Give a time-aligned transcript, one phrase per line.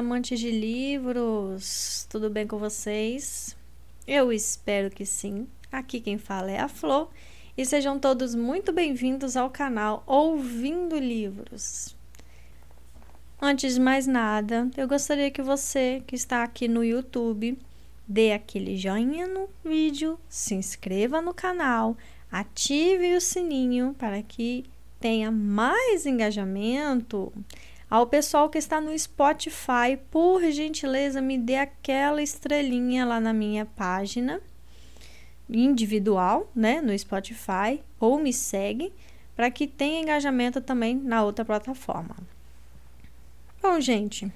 [0.00, 3.54] amantes de livros, tudo bem com vocês?
[4.06, 5.46] Eu espero que sim.
[5.70, 7.10] Aqui quem fala é a Flor
[7.54, 11.94] e sejam todos muito bem-vindos ao canal Ouvindo Livros.
[13.38, 17.58] Antes de mais nada, eu gostaria que você que está aqui no YouTube
[18.08, 21.94] dê aquele joinha no vídeo, se inscreva no canal,
[22.32, 24.64] ative o sininho para que
[24.98, 27.30] tenha mais engajamento.
[27.90, 33.66] Ao pessoal que está no Spotify, por gentileza, me dê aquela estrelinha lá na minha
[33.66, 34.40] página
[35.48, 38.92] individual, né, no Spotify, ou me segue
[39.34, 42.16] para que tenha engajamento também na outra plataforma.
[43.60, 44.30] Bom, gente,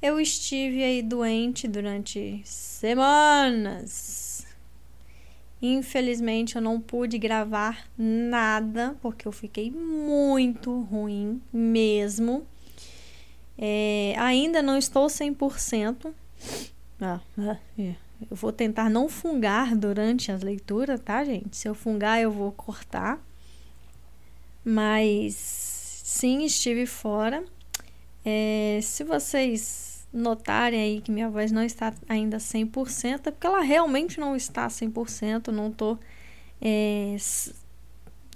[0.00, 4.25] eu estive aí doente durante semanas.
[5.74, 12.46] Infelizmente eu não pude gravar nada porque eu fiquei muito ruim mesmo.
[13.58, 16.12] É, ainda não estou 100%.
[17.00, 17.94] Ah, ah, é.
[18.30, 21.56] Eu vou tentar não fungar durante as leituras, tá, gente?
[21.56, 23.20] Se eu fungar, eu vou cortar.
[24.64, 25.34] Mas
[26.04, 27.44] sim, estive fora.
[28.24, 33.60] É, se vocês notarem aí que minha voz não está ainda 100%, é porque ela
[33.60, 35.48] realmente não está 100%.
[35.48, 35.98] Não tô.
[36.60, 37.16] É,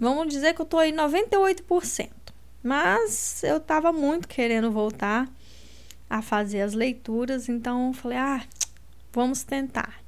[0.01, 2.11] vamos dizer que eu tô aí 98%.
[2.63, 5.29] Mas eu tava muito querendo voltar
[6.09, 8.45] a fazer as leituras, então falei: ah
[9.13, 10.01] Vamos tentar.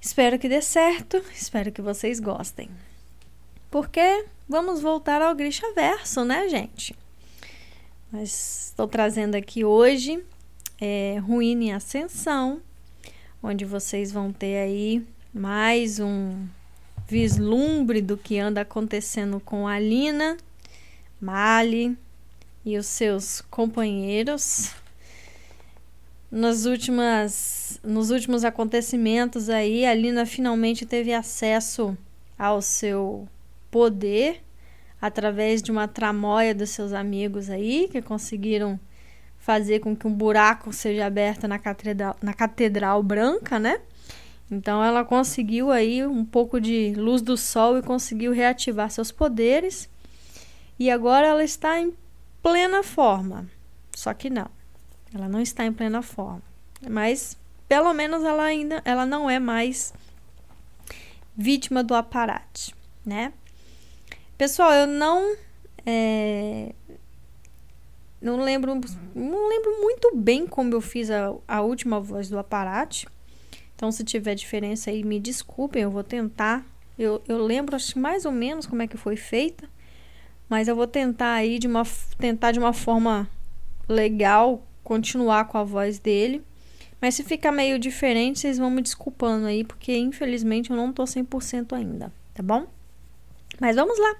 [0.00, 2.70] Espero que dê certo, espero que vocês gostem.
[3.70, 6.96] Porque vamos voltar ao Grisha Verso, né, gente?
[8.10, 10.24] Mas estou trazendo aqui hoje
[10.80, 12.60] é, Ruína em Ascensão,
[13.42, 16.46] onde vocês vão ter aí mais um
[17.08, 20.36] vislumbre do que anda acontecendo com a Lina,
[21.20, 21.96] Mali
[22.64, 24.72] e os seus companheiros.
[26.30, 31.96] Nas últimas, nos últimos acontecimentos aí, a Lina finalmente teve acesso
[32.38, 33.28] ao seu
[33.70, 34.42] poder
[35.00, 38.78] através de uma tramóia dos seus amigos aí, que conseguiram
[39.46, 43.80] fazer com que um buraco seja aberto na catedral, na catedral branca, né?
[44.50, 49.88] Então ela conseguiu aí um pouco de luz do sol e conseguiu reativar seus poderes.
[50.76, 51.94] E agora ela está em
[52.42, 53.46] plena forma.
[53.94, 54.50] Só que não.
[55.14, 56.42] Ela não está em plena forma.
[56.90, 57.36] Mas
[57.68, 59.94] pelo menos ela ainda ela não é mais
[61.36, 62.74] vítima do aparate,
[63.04, 63.32] né?
[64.36, 65.36] Pessoal, eu não
[65.86, 66.74] é,
[68.20, 68.74] não lembro
[69.14, 73.06] não lembro muito bem como eu fiz a, a última voz do aparate.
[73.74, 76.64] Então, se tiver diferença aí, me desculpem, eu vou tentar.
[76.98, 79.68] Eu, eu lembro acho mais ou menos como é que foi feita,
[80.48, 81.82] mas eu vou tentar aí de uma
[82.18, 83.28] tentar de uma forma
[83.86, 86.42] legal continuar com a voz dele.
[87.00, 91.04] Mas se ficar meio diferente, vocês vão me desculpando aí, porque infelizmente eu não tô
[91.04, 92.66] 100% ainda, tá bom?
[93.60, 94.16] Mas vamos lá.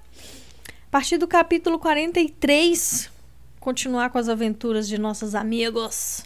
[0.87, 3.09] A partir do capítulo 43,
[3.67, 6.23] continuar com as aventuras de nossos amigos.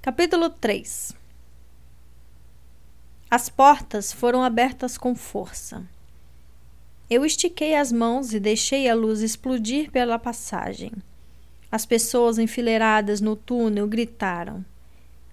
[0.00, 1.14] Capítulo 3
[3.30, 5.86] As portas foram abertas com força.
[7.10, 10.90] Eu estiquei as mãos e deixei a luz explodir pela passagem.
[11.70, 14.64] As pessoas enfileiradas no túnel gritaram.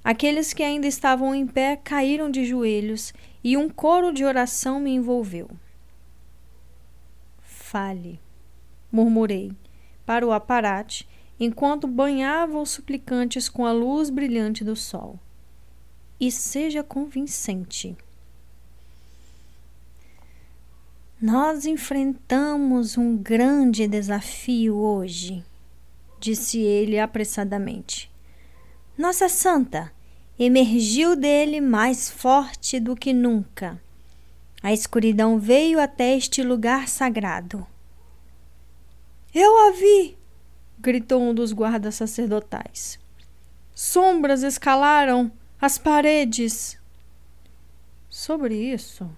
[0.04, 4.92] Aqueles que ainda estavam em pé caíram de joelhos e um coro de oração me
[4.92, 5.50] envolveu.
[7.42, 8.20] Fale,
[8.92, 9.56] murmurei
[10.10, 11.08] para o aparate
[11.40, 15.20] enquanto banhava os suplicantes com a luz brilhante do sol.
[16.20, 17.96] E seja convincente.
[21.22, 25.46] Nós enfrentamos um grande desafio hoje
[26.20, 28.12] disse ele apressadamente.
[28.98, 29.92] Nossa Santa
[30.40, 33.80] emergiu dele mais forte do que nunca.
[34.64, 37.64] A escuridão veio até este lugar sagrado.
[39.34, 40.18] Eu a vi!
[40.80, 42.98] gritou um dos guardas sacerdotais.
[43.76, 45.32] Sombras escalaram
[45.62, 46.80] as paredes.
[48.10, 49.10] Sobre isso,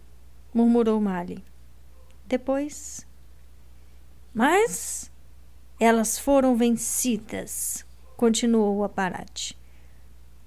[0.53, 1.43] murmurou Mali.
[2.25, 3.07] Depois.
[4.33, 5.11] Mas
[5.79, 7.85] elas foram vencidas,
[8.15, 9.57] continuou o aparate,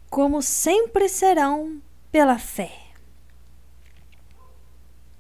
[0.08, 1.82] como sempre serão
[2.12, 2.72] pela fé.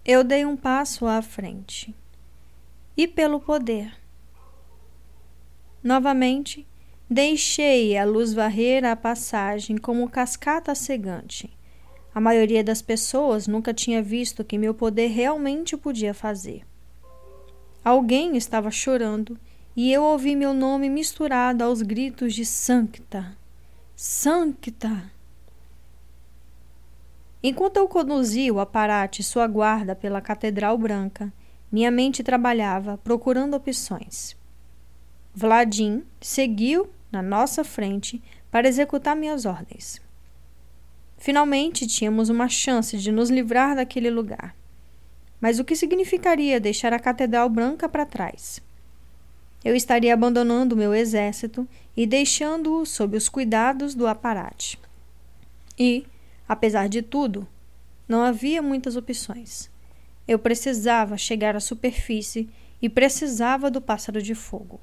[0.04, 1.94] Eu dei um passo à frente
[2.96, 4.03] e pelo poder.
[5.84, 6.66] Novamente,
[7.10, 11.54] deixei a luz varrer a passagem como cascata cegante.
[12.14, 16.62] A maioria das pessoas nunca tinha visto o que meu poder realmente podia fazer.
[17.84, 19.38] Alguém estava chorando
[19.76, 23.36] e eu ouvi meu nome misturado aos gritos de Sancta,
[23.94, 25.12] Sancta.
[27.42, 31.30] Enquanto eu conduzia o aparate e sua guarda pela Catedral Branca,
[31.70, 34.34] minha mente trabalhava, procurando opções.
[35.36, 38.22] Vladim seguiu na nossa frente
[38.52, 40.00] para executar minhas ordens.
[41.18, 44.54] Finalmente tínhamos uma chance de nos livrar daquele lugar.
[45.40, 48.62] Mas o que significaria deixar a Catedral Branca para trás?
[49.64, 51.66] Eu estaria abandonando meu exército
[51.96, 54.78] e deixando-o sob os cuidados do aparate.
[55.76, 56.06] E,
[56.46, 57.48] apesar de tudo,
[58.06, 59.68] não havia muitas opções.
[60.28, 62.48] Eu precisava chegar à superfície
[62.80, 64.80] e precisava do pássaro de fogo.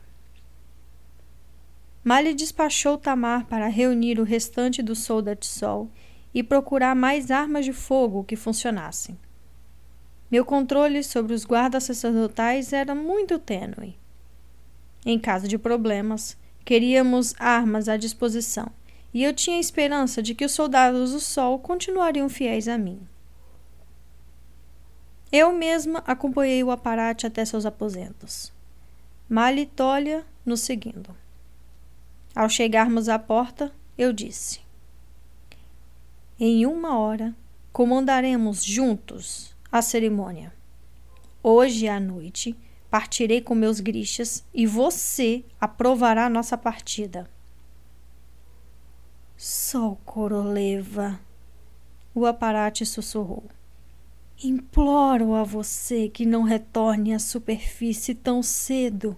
[2.04, 5.90] Mali despachou Tamar para reunir o restante do Soldat Sol
[6.34, 9.18] e procurar mais armas de fogo que funcionassem.
[10.30, 14.00] Meu controle sobre os guardas sacerdotais era muito tênue.
[15.06, 18.72] Em caso de problemas, queríamos armas à disposição,
[19.14, 23.00] e eu tinha esperança de que os soldados do Sol continuariam fiéis a mim.
[25.32, 28.52] Eu mesma acompanhei o aparate até seus aposentos.
[29.30, 31.16] Mali Tolia nos seguindo.
[32.34, 34.62] Ao chegarmos à porta, eu disse:
[36.40, 37.36] Em uma hora
[37.74, 40.54] comandaremos juntos a cerimônia.
[41.44, 42.56] Hoje à noite
[42.90, 47.30] partirei com meus grixas e você aprovará nossa partida.
[49.36, 51.20] Sol Coroleva,
[52.14, 53.44] o aparate sussurrou.
[54.44, 59.18] Imploro a você que não retorne à superfície tão cedo.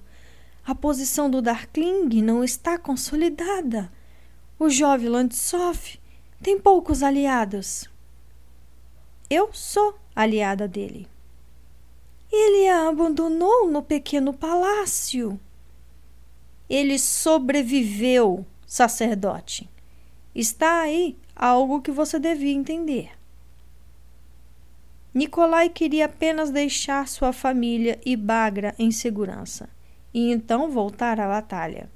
[0.66, 3.92] A posição do Darkling não está consolidada.
[4.58, 6.00] O jovem Landsov
[6.42, 7.90] tem poucos aliados.
[9.30, 11.06] Eu sou aliada dele.
[12.32, 15.38] Ele a abandonou no pequeno palácio.
[16.70, 19.70] Ele sobreviveu, sacerdote.
[20.34, 23.12] Está aí algo que você devia entender.
[25.14, 29.70] Nicolai queria apenas deixar sua família e Bagra em segurança
[30.14, 31.90] e então voltar à batalha.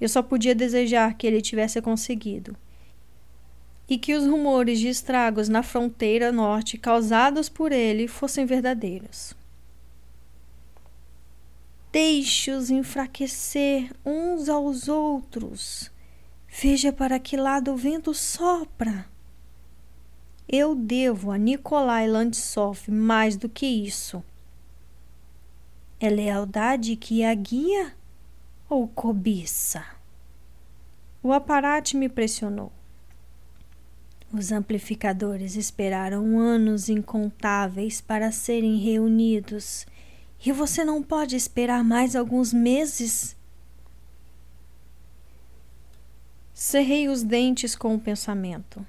[0.00, 2.56] Eu só podia desejar que ele tivesse conseguido.
[3.88, 9.34] E que os rumores de estragos na fronteira norte causados por ele fossem verdadeiros.
[11.90, 15.90] Deixe-os enfraquecer uns aos outros.
[16.48, 19.06] Veja para que lado o vento sopra.
[20.46, 24.22] Eu devo a Nikolai Landsov mais do que isso.
[26.00, 27.92] É lealdade que a guia
[28.68, 29.84] ou cobiça?
[31.20, 32.70] O aparate me pressionou.
[34.32, 39.88] Os amplificadores esperaram anos incontáveis para serem reunidos
[40.46, 43.36] e você não pode esperar mais alguns meses?
[46.54, 48.86] Cerrei os dentes com o pensamento.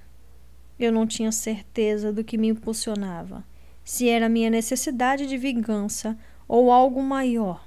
[0.78, 3.44] Eu não tinha certeza do que me impulsionava,
[3.84, 6.16] se era minha necessidade de vingança
[6.50, 7.64] ou algo maior,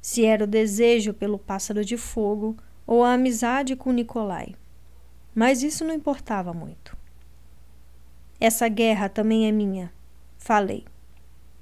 [0.00, 2.56] se era o desejo pelo pássaro de fogo
[2.86, 4.54] ou a amizade com Nicolai.
[5.34, 6.96] Mas isso não importava muito.
[8.40, 9.92] Essa guerra também é minha,
[10.38, 10.86] falei.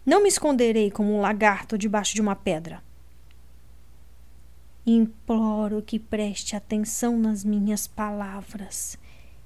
[0.04, 2.80] Não me esconderei como um lagarto debaixo de uma pedra.
[4.86, 8.96] Imploro que preste atenção nas minhas palavras.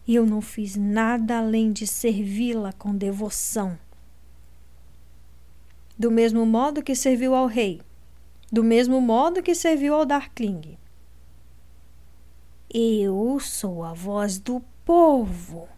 [0.07, 3.79] Eu não fiz nada além de servi-la com devoção
[6.01, 7.83] do mesmo modo que serviu ao rei,
[8.51, 10.79] do mesmo modo que serviu ao Darkling.
[12.73, 15.69] Eu sou a voz do povo.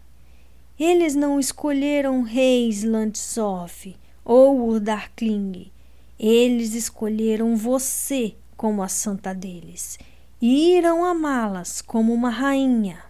[0.79, 5.69] Eles não escolheram reis Landsov ou o Darkling.
[6.17, 9.99] Eles escolheram você como a santa deles
[10.41, 13.03] e irão amá-las como uma rainha.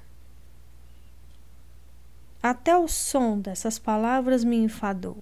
[2.42, 5.18] Até o som dessas palavras me enfadou.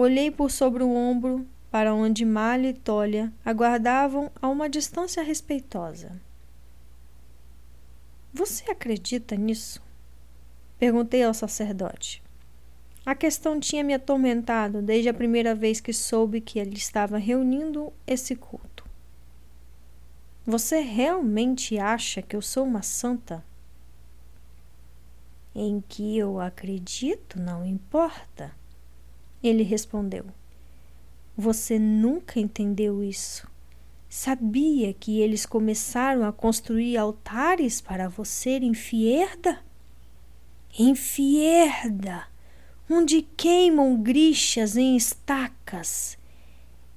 [0.00, 6.12] Olhei por sobre o ombro para onde Malha e Tolia aguardavam a uma distância respeitosa.
[8.32, 9.82] Você acredita nisso?
[10.78, 12.22] Perguntei ao sacerdote.
[13.04, 17.92] A questão tinha me atormentado desde a primeira vez que soube que ele estava reunindo
[18.06, 18.84] esse culto.
[20.46, 23.44] Você realmente acha que eu sou uma santa?
[25.52, 28.56] Em que eu acredito não importa.
[29.42, 30.24] Ele respondeu:
[31.36, 33.48] Você nunca entendeu isso.
[34.08, 39.60] Sabia que eles começaram a construir altares para você em Fierda?
[40.78, 42.26] Em Fierda,
[42.88, 46.16] onde queimam grixas em estacas.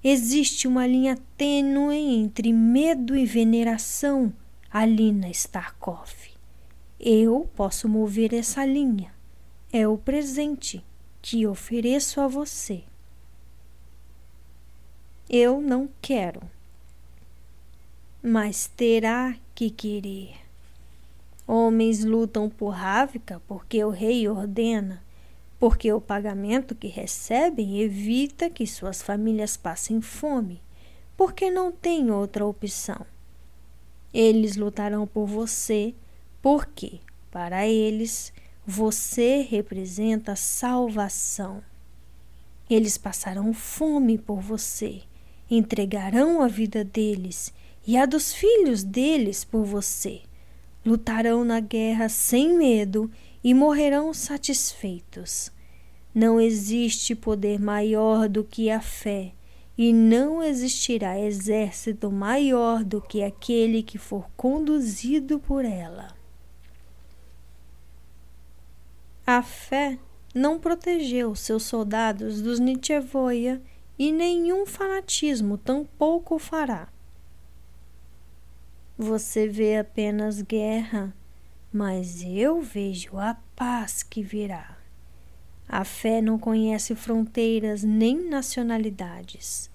[0.03, 4.33] Existe uma linha tênue entre medo e veneração,
[4.71, 6.11] Alina Starkov.
[6.99, 9.13] Eu posso mover essa linha.
[9.71, 10.83] É o presente
[11.21, 12.83] que ofereço a você.
[15.29, 16.41] Eu não quero,
[18.21, 20.35] mas terá que querer.
[21.47, 25.03] Homens lutam por Rávica porque o rei ordena,
[25.59, 30.61] porque o pagamento que recebem evita que suas famílias passem fome,
[31.15, 33.05] porque não tem outra opção.
[34.13, 35.93] Eles lutarão por você
[36.41, 36.99] porque,
[37.29, 38.33] para eles,
[38.65, 41.63] você representa salvação.
[42.69, 45.01] Eles passarão fome por você,
[45.49, 47.53] entregarão a vida deles
[47.85, 50.21] e a dos filhos deles por você
[50.85, 53.09] lutarão na guerra sem medo
[53.43, 55.51] e morrerão satisfeitos.
[56.13, 59.31] Não existe poder maior do que a fé,
[59.77, 66.09] e não existirá exército maior do que aquele que for conduzido por ela.
[69.33, 69.97] A fé
[70.35, 73.61] não protegeu seus soldados dos Nietzschevoia
[73.97, 76.89] e nenhum fanatismo tampouco o fará.
[78.97, 81.15] Você vê apenas guerra,
[81.71, 84.77] mas eu vejo a paz que virá.
[85.65, 89.71] A fé não conhece fronteiras nem nacionalidades.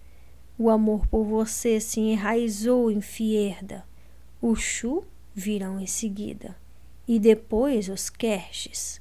[0.58, 3.86] O amor por você se enraizou em Fierda.
[4.38, 5.02] Os Chu
[5.34, 6.54] virão em seguida,
[7.08, 9.00] e depois os Kerches.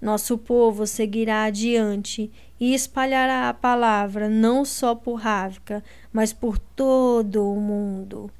[0.00, 7.46] Nosso povo seguirá adiante e espalhará a palavra não só por Rávica, mas por todo
[7.46, 8.30] o mundo.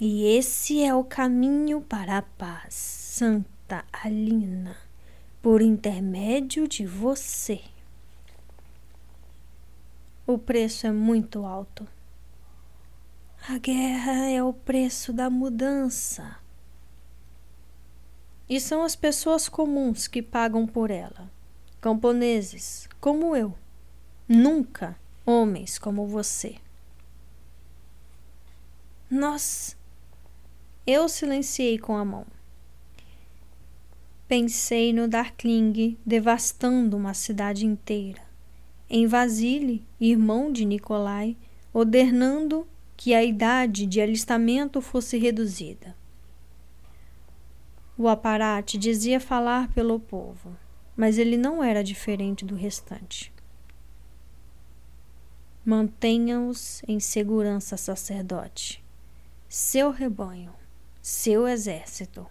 [0.00, 4.76] E esse é o caminho para a paz, Santa Alina,
[5.40, 7.60] por intermédio de você.
[10.26, 11.86] O preço é muito alto.
[13.48, 16.36] A guerra é o preço da mudança.
[18.48, 21.30] E são as pessoas comuns que pagam por ela.
[21.80, 23.54] Camponeses, como eu.
[24.28, 26.56] Nunca homens como você.
[29.10, 29.76] Nós
[30.86, 32.24] eu silenciei com a mão.
[34.28, 38.22] Pensei no Darkling devastando uma cidade inteira.
[38.88, 41.36] Em Vasile, irmão de Nikolai,
[41.72, 45.96] ordenando que a idade de alistamento fosse reduzida.
[47.96, 50.56] O aparate dizia falar pelo povo,
[50.96, 53.32] mas ele não era diferente do restante.
[55.64, 58.84] Mantenha-os em segurança, sacerdote.
[59.48, 60.52] Seu rebanho
[61.06, 62.26] seu exército.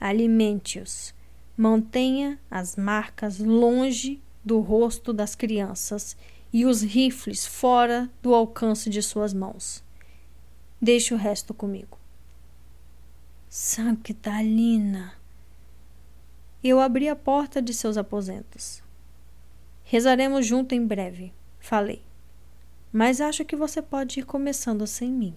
[0.00, 1.12] Alimente-os.
[1.54, 6.16] Mantenha as marcas longe do rosto das crianças
[6.50, 9.84] e os rifles fora do alcance de suas mãos.
[10.80, 11.98] Deixe o resto comigo.
[13.48, 15.14] Sanctalina.
[16.62, 18.82] Eu abri a porta de seus aposentos.
[19.84, 22.02] Rezaremos junto em breve, falei.
[22.92, 25.36] Mas acho que você pode ir começando sem mim.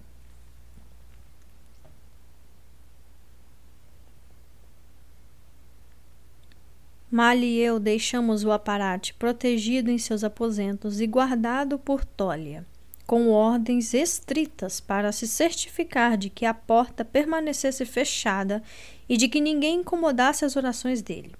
[7.10, 12.66] Mali e eu deixamos o aparate protegido em seus aposentos e guardado por Tolia,
[13.10, 18.62] com ordens estritas para se certificar de que a porta permanecesse fechada
[19.08, 21.32] e de que ninguém incomodasse as orações dele.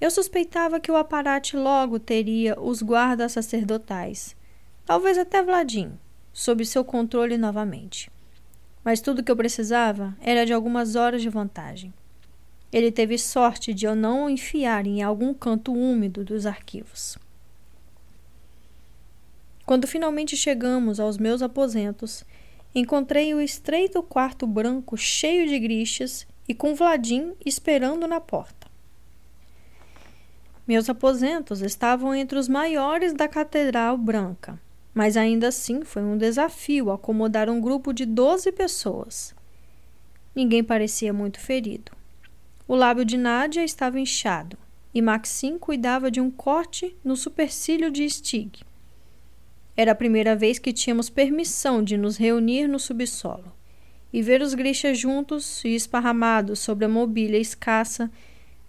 [0.00, 4.36] Eu suspeitava que o aparate logo teria os guardas sacerdotais,
[4.86, 5.98] talvez até Vladim,
[6.32, 8.08] sob seu controle novamente.
[8.84, 11.92] Mas tudo o que eu precisava era de algumas horas de vantagem.
[12.72, 17.18] Ele teve sorte de eu não enfiar em algum canto úmido dos arquivos.
[19.66, 22.22] Quando finalmente chegamos aos meus aposentos,
[22.74, 28.66] encontrei o estreito quarto branco cheio de griches e com Vladim esperando na porta.
[30.66, 34.60] Meus aposentos estavam entre os maiores da Catedral Branca,
[34.92, 39.34] mas ainda assim foi um desafio acomodar um grupo de doze pessoas.
[40.34, 41.92] Ninguém parecia muito ferido.
[42.66, 44.58] O lábio de Nádia estava inchado
[44.94, 48.62] e Maxim cuidava de um corte no supercílio de Stig.
[49.76, 53.52] Era a primeira vez que tínhamos permissão de nos reunir no subsolo
[54.12, 58.08] e ver os grixas juntos e esparramados sobre a mobília escassa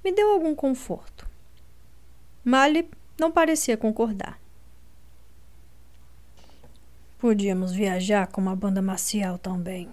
[0.04, 1.28] me deu algum conforto.
[2.44, 4.40] Mali não parecia concordar.
[7.20, 9.88] Podíamos viajar com uma banda marcial também,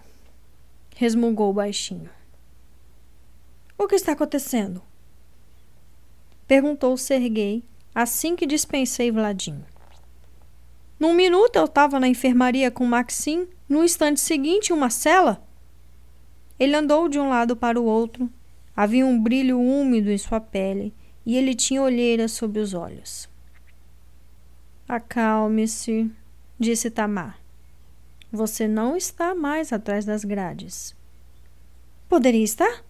[0.97, 2.11] resmungou baixinho.
[3.79, 4.83] O que está acontecendo?
[6.47, 7.63] Perguntou Serguei
[7.95, 9.72] assim que dispensei Vladimir.
[10.99, 15.47] Num minuto eu estava na enfermaria com Maxim, no instante seguinte, uma cela.
[16.59, 18.31] Ele andou de um lado para o outro.
[18.77, 20.95] Havia um brilho úmido em sua pele
[21.27, 23.29] e ele tinha olheiras sob os olhos.
[24.89, 26.11] Acalme-se,
[26.59, 27.39] disse Tamar.
[28.31, 30.95] Você não está mais atrás das grades.
[32.09, 32.85] Poderia estar?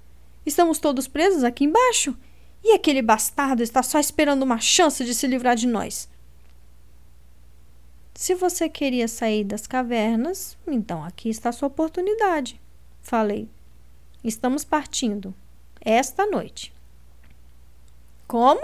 [0.44, 2.16] Estamos todos presos aqui embaixo.
[2.64, 6.08] E aquele bastardo está só esperando uma chance de se livrar de nós.
[8.22, 12.60] Se você queria sair das cavernas, então aqui está sua oportunidade.
[13.00, 13.48] Falei.
[14.22, 15.34] Estamos partindo.
[15.80, 16.72] Esta noite.
[18.28, 18.62] Como?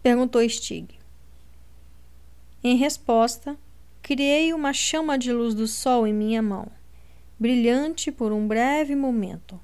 [0.00, 0.86] perguntou Stig.
[2.62, 3.58] Em resposta,
[4.00, 6.68] criei uma chama de luz do sol em minha mão,
[7.40, 9.58] brilhante por um breve momento.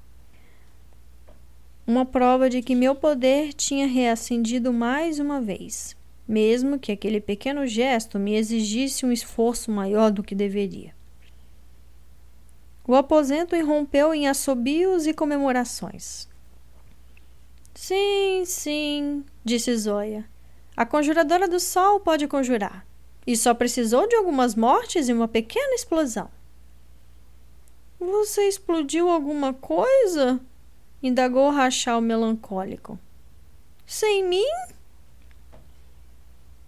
[1.87, 5.95] Uma prova de que meu poder tinha reacendido mais uma vez,
[6.27, 10.95] mesmo que aquele pequeno gesto me exigisse um esforço maior do que deveria.
[12.85, 16.27] O aposento irrompeu em assobios e comemorações.
[17.73, 20.25] Sim, sim, disse Zóia.
[20.75, 22.85] A conjuradora do sol pode conjurar.
[23.25, 26.29] E só precisou de algumas mortes e uma pequena explosão.
[27.99, 30.41] Você explodiu alguma coisa?
[31.01, 32.99] indagou Rachel melancólico.
[33.85, 34.47] Sem mim?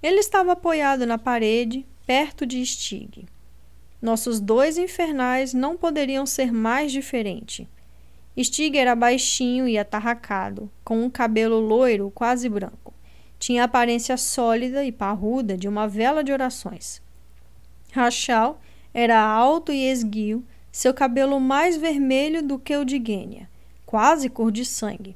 [0.06, 3.26] Ele estava apoiado na parede, perto de Stig.
[4.00, 7.66] Nossos dois infernais não poderiam ser mais diferentes.
[8.38, 12.94] Stig era baixinho e atarracado, com um cabelo loiro quase branco.
[13.40, 17.02] Tinha a aparência sólida e parruda de uma vela de orações.
[17.92, 18.60] Rachel
[18.94, 23.50] era alto e esguio, seu cabelo mais vermelho do que o de Gênia,
[23.88, 25.16] quase cor de sangue.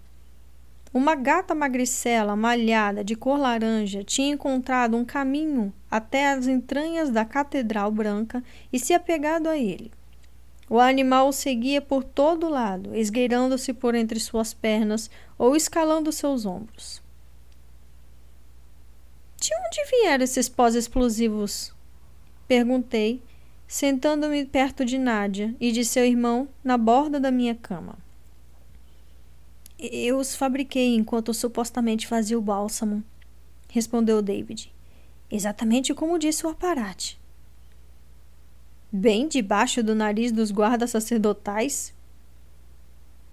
[0.91, 7.23] Uma gata magricela, malhada, de cor laranja, tinha encontrado um caminho até as entranhas da
[7.23, 9.91] Catedral Branca e se apegado a ele.
[10.67, 16.45] O animal o seguia por todo lado, esgueirando-se por entre suas pernas ou escalando seus
[16.45, 17.02] ombros.
[19.38, 21.73] De onde vieram esses pós explosivos?
[22.47, 23.21] Perguntei,
[23.67, 27.95] sentando-me perto de Nádia e de seu irmão na borda da minha cama.
[29.80, 33.04] Eu os fabriquei enquanto supostamente fazia o bálsamo,
[33.70, 34.74] respondeu David.
[35.32, 37.20] Exatamente como disse o aparate
[38.92, 41.94] bem debaixo do nariz dos guardas sacerdotais?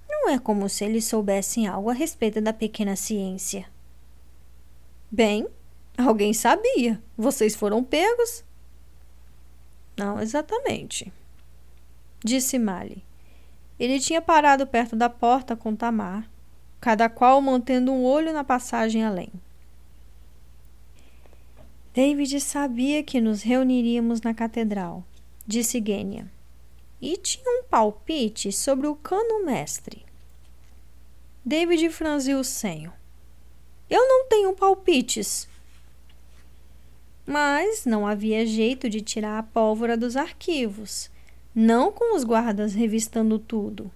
[0.09, 3.67] Não é como se eles soubessem algo a respeito da pequena ciência.
[5.11, 5.47] Bem,
[5.97, 7.03] alguém sabia.
[7.17, 8.45] Vocês foram pegos?
[9.97, 11.11] Não exatamente,
[12.23, 13.03] disse Mali.
[13.79, 16.29] Ele tinha parado perto da porta com Tamar,
[16.81, 19.31] cada qual mantendo um olho na passagem além.
[21.95, 25.05] David sabia que nos reuniríamos na catedral
[25.47, 26.31] disse Gênia.
[27.01, 30.05] E tinha um palpite sobre o cano mestre.
[31.45, 32.93] David franziu o senho.
[33.89, 35.49] Eu não tenho palpites.
[37.25, 41.11] Mas não havia jeito de tirar a pólvora dos arquivos,
[41.55, 43.91] não com os guardas revistando tudo.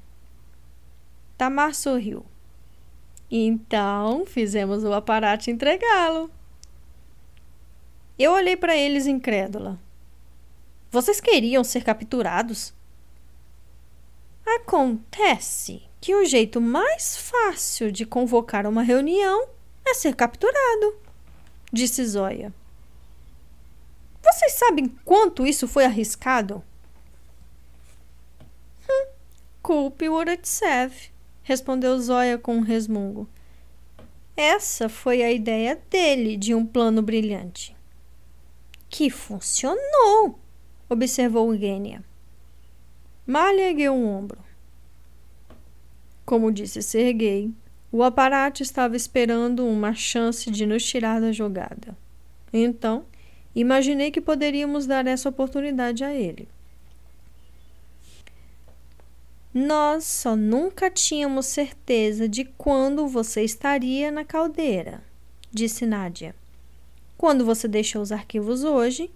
[1.39, 2.25] Tamar sorriu.
[3.31, 6.31] Então fizemos o aparato entregá-lo.
[8.19, 9.79] Eu olhei para eles incrédula.
[10.91, 12.75] Vocês queriam ser capturados?
[14.45, 19.49] Acontece que o jeito mais fácil de convocar uma reunião
[19.87, 20.97] é ser capturado,
[21.73, 22.53] disse Zóia.
[24.23, 26.63] Vocês sabem quanto isso foi arriscado?
[28.89, 29.07] Hum,
[29.63, 31.10] culpe o Oretsev,
[31.51, 33.29] respondeu Zóia com um resmungo.
[34.37, 37.75] Essa foi a ideia dele de um plano brilhante.
[38.89, 40.39] Que funcionou,
[40.89, 42.05] observou Gênia.
[43.27, 44.39] Malha ergueu um ombro.
[46.25, 47.53] Como disse Serguei,
[47.91, 51.99] o aparato estava esperando uma chance de nos tirar da jogada.
[52.53, 53.05] Então,
[53.57, 56.49] imaginei que poderíamos dar essa oportunidade a ele.
[59.53, 65.03] Nós só nunca tínhamos certeza de quando você estaria na caldeira,
[65.51, 66.37] disse Nádia.
[67.19, 69.11] Quando você deixou os arquivos hoje,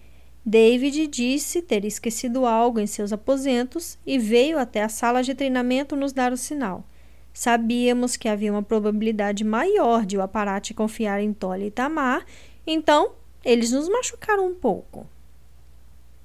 [0.44, 5.94] David disse ter esquecido algo em seus aposentos e veio até a sala de treinamento
[5.94, 6.84] nos dar o sinal.
[7.32, 12.26] Sabíamos que havia uma probabilidade maior de o aparato confiar em Tolly e Tamar,
[12.66, 13.12] então
[13.44, 15.06] eles nos machucaram um pouco.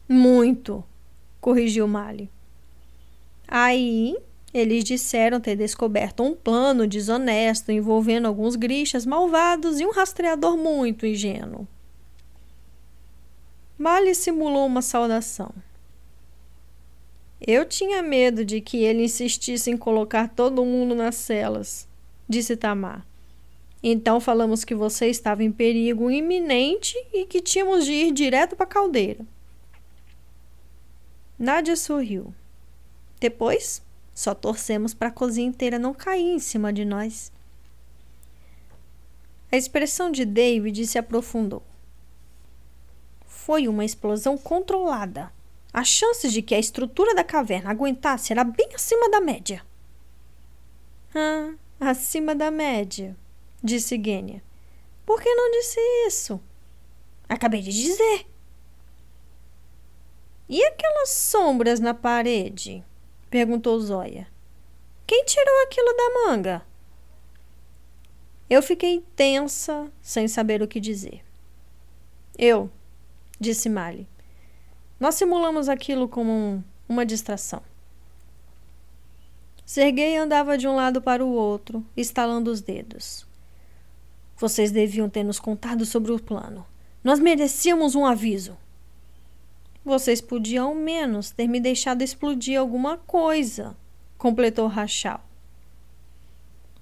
[0.07, 0.83] Muito,
[1.39, 2.29] corrigiu Mali.
[3.51, 4.15] Aí
[4.53, 11.03] eles disseram ter descoberto um plano desonesto envolvendo alguns grichas malvados e um rastreador muito
[11.03, 11.67] ingênuo.
[13.75, 15.51] Mali simulou uma saudação.
[17.41, 21.87] Eu tinha medo de que ele insistisse em colocar todo mundo nas celas,
[22.27, 23.03] disse Tamar.
[23.81, 28.65] Então falamos que você estava em perigo iminente e que tínhamos de ir direto para
[28.65, 29.25] a caldeira.
[31.39, 32.33] Nádia sorriu.
[33.19, 33.81] Depois,
[34.13, 37.31] só torcemos para a cozinha inteira não cair em cima de nós.
[39.51, 41.63] A expressão de David se aprofundou.
[43.25, 45.31] Foi uma explosão controlada.
[45.73, 49.65] A chance de que a estrutura da caverna aguentasse era bem acima da média.
[51.15, 53.15] Ah, acima da média,
[53.63, 54.43] disse Gênia.
[55.05, 56.39] Por que não disse isso?
[57.27, 58.27] Acabei de dizer.
[60.47, 62.83] E aquelas sombras na parede?
[63.29, 64.27] Perguntou Zóia.
[65.05, 66.61] Quem tirou aquilo da manga?
[68.49, 71.23] Eu fiquei tensa, sem saber o que dizer.
[72.37, 72.69] Eu,
[73.39, 74.07] disse Mali.
[74.99, 77.61] Nós simulamos aquilo como um, uma distração.
[79.65, 83.27] Serguei andava de um lado para o outro, estalando os dedos.
[84.35, 86.65] Vocês deviam ter nos contado sobre o plano.
[87.03, 88.57] Nós merecíamos um aviso.
[89.83, 93.75] Vocês podiam ao menos ter me deixado explodir alguma coisa,
[94.17, 95.19] completou Rachel.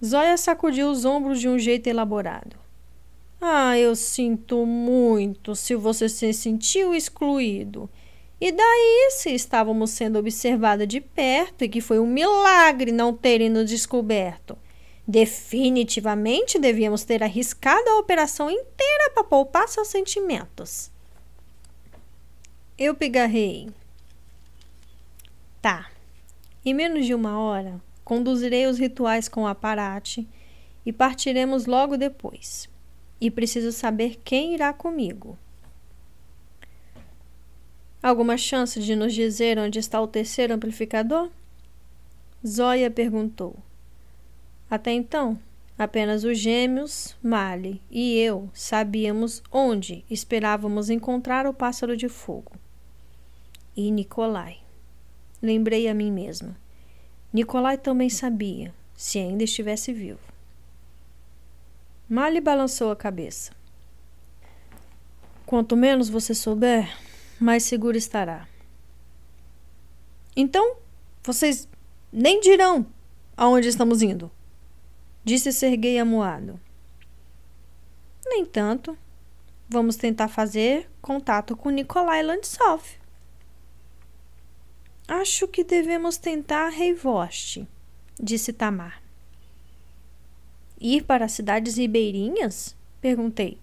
[0.04, 2.56] Zóia sacudiu os ombros de um jeito elaborado.
[3.40, 7.90] Ah, eu sinto muito se você se sentiu excluído.
[8.40, 13.50] E daí se estávamos sendo observadas de perto e que foi um milagre não terem
[13.50, 14.58] nos descoberto.
[15.08, 20.92] Definitivamente devíamos ter arriscado a operação inteira para poupar seus sentimentos.
[22.78, 23.70] Eu pigarrei.
[25.62, 25.90] Tá.
[26.64, 30.26] Em menos de uma hora, Conduzirei os rituais com o aparate
[30.86, 32.70] e partiremos logo depois.
[33.20, 35.38] E preciso saber quem irá comigo.
[38.02, 41.30] Alguma chance de nos dizer onde está o terceiro amplificador?
[42.48, 43.58] Zóia perguntou.
[44.70, 45.38] Até então,
[45.78, 52.54] apenas os gêmeos, Mali e eu sabíamos onde esperávamos encontrar o pássaro de fogo.
[53.78, 54.58] E Nicolai.
[55.40, 56.58] Lembrei a mim mesma.
[57.32, 60.20] Nicolai também sabia, se ainda estivesse vivo.
[62.10, 63.52] Mali balançou a cabeça.
[65.46, 66.90] Quanto menos você souber,
[67.40, 68.48] mais seguro estará.
[70.36, 70.78] Então,
[71.24, 71.70] vocês
[72.12, 72.84] nem dirão
[73.36, 74.32] aonde estamos indo,
[75.24, 76.60] disse Serguei amuado.
[78.26, 78.98] Nem tanto.
[79.70, 82.82] Vamos tentar fazer contato com Nikolai Landsov.
[85.08, 87.66] Acho que devemos tentar Reivoste,
[88.20, 89.02] disse Tamar.
[90.80, 92.76] Ir para as cidades ribeirinhas?
[93.00, 93.58] Perguntei.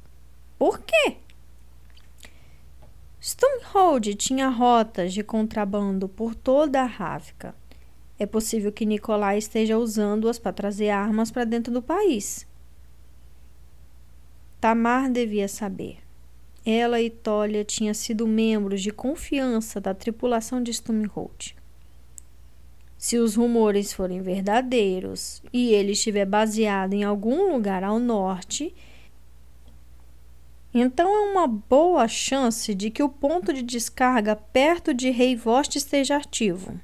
[0.58, 1.18] Por quê?
[3.20, 7.54] Stumhold tinha rotas de contrabando por toda a Ráfica.
[8.18, 12.46] É possível que Nicolai esteja usando-as para trazer armas para dentro do país.
[14.60, 16.03] Tamar devia saber.
[16.66, 21.54] Ela e Tolia tinham sido membros de confiança da tripulação de Stumholt.
[22.96, 28.74] Se os rumores forem verdadeiros e ele estiver baseado em algum lugar ao norte,
[30.72, 36.16] então é uma boa chance de que o ponto de descarga perto de Reivost esteja
[36.16, 36.80] ativo.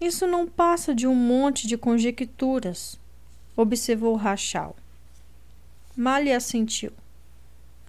[0.00, 2.98] Isso não passa de um monte de conjecturas,
[3.54, 4.74] observou Rachel.
[5.94, 6.92] Mali assentiu.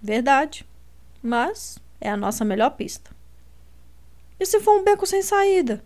[0.02, 0.66] Verdade.
[1.22, 3.10] Mas é a nossa melhor pista.
[4.40, 5.82] E se for um beco sem saída?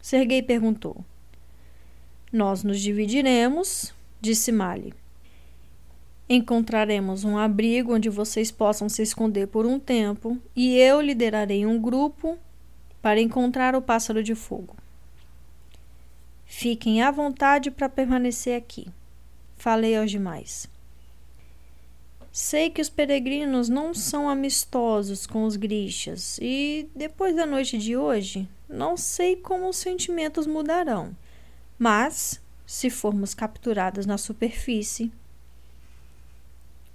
[0.00, 1.04] Serguei perguntou.
[2.32, 4.94] Nós nos dividiremos, disse Mali.
[6.28, 11.80] Encontraremos um abrigo onde vocês possam se esconder por um tempo e eu liderarei um
[11.80, 12.38] grupo
[13.00, 14.76] para encontrar o pássaro de fogo.
[16.44, 18.88] Fiquem à vontade para permanecer aqui.
[19.56, 20.68] Falei aos demais.
[22.40, 27.96] Sei que os peregrinos não são amistosos com os grixas e, depois da noite de
[27.96, 31.16] hoje, não sei como os sentimentos mudarão.
[31.76, 35.10] Mas, se formos capturados na superfície,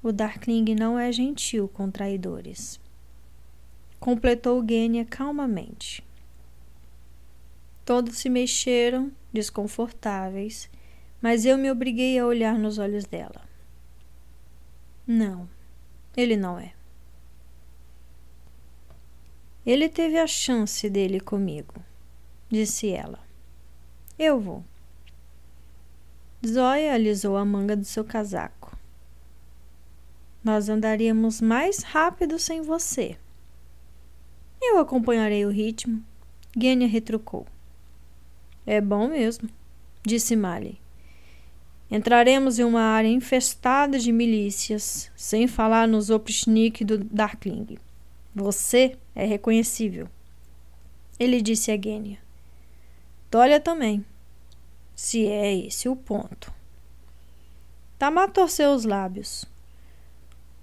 [0.01, 2.79] o Darkling não é gentil com traidores.
[3.99, 6.01] Completou Gênia calmamente.
[7.83, 10.69] Todos se mexeram, desconfortáveis,
[11.21, 13.42] mas eu me obriguei a olhar nos olhos dela.
[15.05, 15.49] Não,
[16.15, 16.73] ele não é.
[19.65, 21.75] Ele teve a chance dele comigo,
[22.49, 23.19] disse ela.
[24.19, 24.63] Eu vou.
[26.45, 28.77] Zóia alisou a manga do seu casaco.
[30.43, 33.17] Nós andaríamos mais rápido sem você.
[34.61, 36.03] Eu acompanharei o ritmo.
[36.55, 37.47] Gênia retrucou.
[38.65, 39.49] É bom mesmo,
[40.03, 40.82] disse Mali.
[41.93, 47.77] Entraremos em uma área infestada de milícias, sem falar nos oprichnik do Darkling.
[48.33, 50.09] Você é reconhecível.
[51.19, 52.17] Ele disse a Gênia.
[53.29, 54.03] Tolha também,
[54.95, 56.51] se é esse o ponto.
[57.99, 59.45] Tamar torceu os lábios.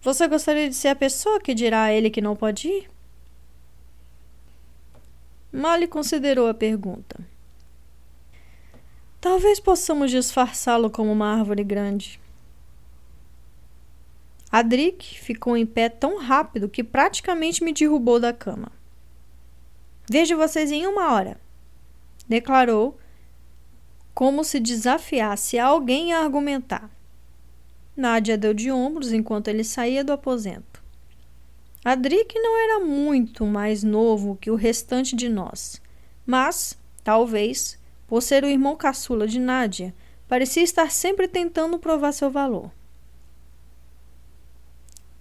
[0.03, 2.91] Você gostaria de ser a pessoa que dirá a ele que não pode ir?
[5.53, 7.25] Mali considerou a pergunta.
[9.21, 12.19] Talvez possamos disfarçá-lo como uma árvore grande.
[14.51, 18.73] Adric ficou em pé tão rápido que praticamente me derrubou da cama.
[20.11, 21.41] Vejo vocês em uma hora,
[22.27, 22.99] declarou,
[24.15, 26.91] como se desafiasse alguém a argumentar.
[27.97, 30.83] Nádia deu de ombros enquanto ele saía do aposento.
[31.85, 35.81] Adric não era muito mais novo que o restante de nós,
[36.27, 37.80] mas, talvez,
[38.11, 39.95] por ser o irmão caçula de Nádia,
[40.27, 42.73] parecia estar sempre tentando provar seu valor.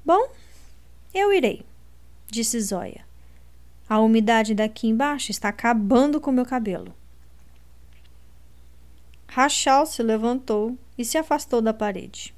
[0.04, 0.32] Bom,
[1.14, 1.64] eu irei,
[2.26, 3.06] disse Zóia.
[3.88, 6.92] A umidade daqui embaixo está acabando com meu cabelo.
[9.28, 12.34] Rachel se levantou e se afastou da parede.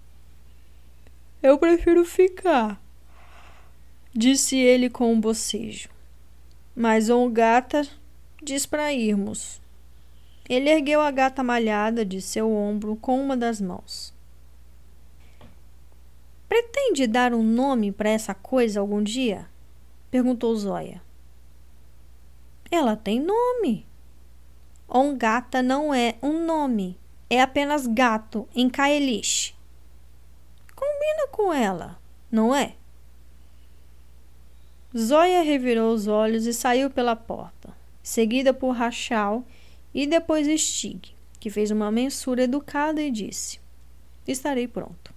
[1.41, 2.77] Eu prefiro ficar,
[4.13, 5.87] disse ele com um bocejo.
[6.75, 7.87] Mas o gata
[8.43, 9.60] diz para irmos.
[10.49, 14.13] Ele ergueu a gata malhada de seu ombro com uma das mãos.
[16.49, 19.47] Pretende dar um nome para essa coisa algum dia?
[20.09, 21.01] perguntou Zóia.
[22.69, 23.85] Ela tem nome.
[24.87, 26.99] Ongata não é um nome,
[27.29, 29.55] é apenas gato em Kaelish.
[30.75, 31.97] Combina com ela,
[32.29, 32.75] não é?
[34.97, 37.69] Zóia revirou os olhos e saiu pela porta,
[38.03, 39.45] seguida por Rachel
[39.93, 43.59] e depois Stig, que fez uma mensura educada e disse:
[44.27, 45.13] Estarei pronto.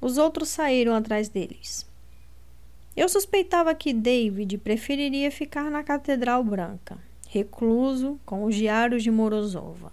[0.00, 1.86] Os outros saíram atrás deles.
[2.96, 9.92] Eu suspeitava que David preferiria ficar na Catedral Branca, recluso com os diários de Morozova.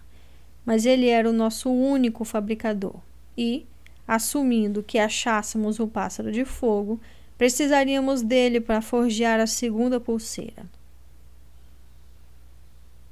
[0.65, 2.95] Mas ele era o nosso único fabricador
[3.37, 3.65] e,
[4.07, 6.99] assumindo que achássemos o pássaro de fogo,
[7.37, 10.65] Precisaríamos dele para forjar a segunda pulseira.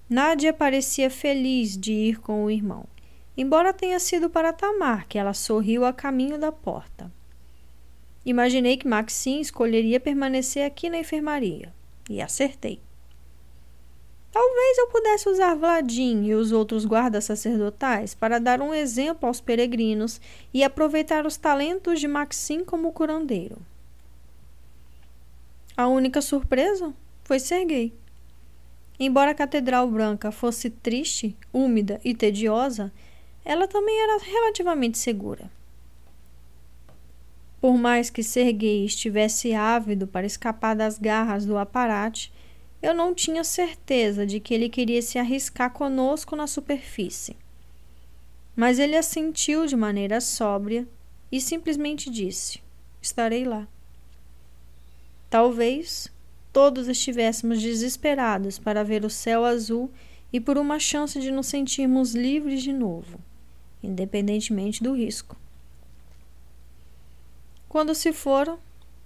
[0.10, 2.86] Nádia parecia feliz de ir com o irmão,
[3.36, 7.12] embora tenha sido para Tamar que ela sorriu a caminho da porta.
[8.26, 11.74] Imaginei que Maxim escolheria permanecer aqui na enfermaria,
[12.10, 12.82] e acertei.
[14.32, 19.42] Talvez eu pudesse usar Vladim e os outros guardas sacerdotais para dar um exemplo aos
[19.42, 20.22] peregrinos
[20.54, 23.58] e aproveitar os talentos de Maxim como curandeiro.
[25.82, 27.92] A única surpresa foi ser gay.
[29.00, 32.94] Embora a Catedral Branca fosse triste, úmida e tediosa,
[33.44, 35.50] ela também era relativamente segura.
[37.60, 42.32] Por mais que ser gay estivesse ávido para escapar das garras do aparate,
[42.80, 47.36] eu não tinha certeza de que ele queria se arriscar conosco na superfície.
[48.56, 50.88] Mas ele assentiu de maneira sóbria
[51.32, 52.62] e simplesmente disse:
[53.02, 53.68] Estarei lá.
[55.32, 56.12] Talvez
[56.52, 59.90] todos estivéssemos desesperados para ver o céu azul
[60.34, 63.18] e por uma chance de nos sentirmos livres de novo,
[63.82, 65.38] independentemente do risco.
[67.70, 68.60] Quando se foram,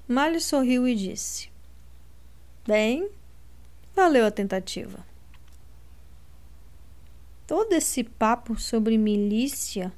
[0.08, 1.52] Mali sorriu e disse:
[2.66, 3.08] Bem,
[3.96, 5.06] valeu a tentativa.
[7.46, 9.94] Todo esse papo sobre milícia,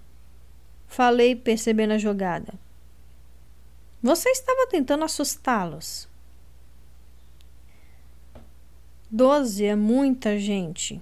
[0.88, 2.54] falei percebendo a jogada.
[4.04, 6.10] Você estava tentando assustá-los.
[9.10, 11.02] Doze é muita gente.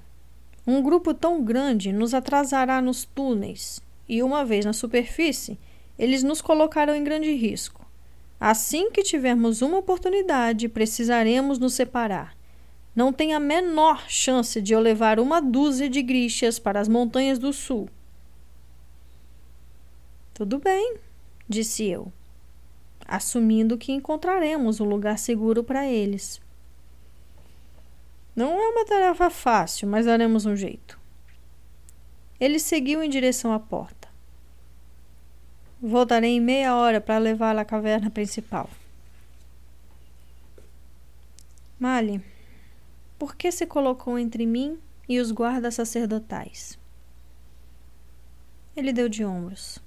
[0.65, 5.57] Um grupo tão grande nos atrasará nos túneis e, uma vez na superfície,
[5.97, 7.83] eles nos colocarão em grande risco.
[8.39, 12.37] Assim que tivermos uma oportunidade, precisaremos nos separar.
[12.95, 17.39] Não tem a menor chance de eu levar uma dúzia de grichas para as montanhas
[17.39, 17.89] do sul.
[20.31, 20.97] Tudo bem,
[21.49, 22.13] disse eu,
[23.07, 26.44] assumindo que encontraremos um lugar seguro para eles.
[28.35, 30.99] Não é uma tarefa fácil, mas daremos um jeito.
[32.39, 34.09] Ele seguiu em direção à porta.
[35.81, 38.69] Voltarei em meia hora para levá-la à caverna principal.
[41.79, 42.21] Mali,
[43.17, 46.77] por que se colocou entre mim e os guardas sacerdotais?
[48.75, 49.79] Ele deu de ombros.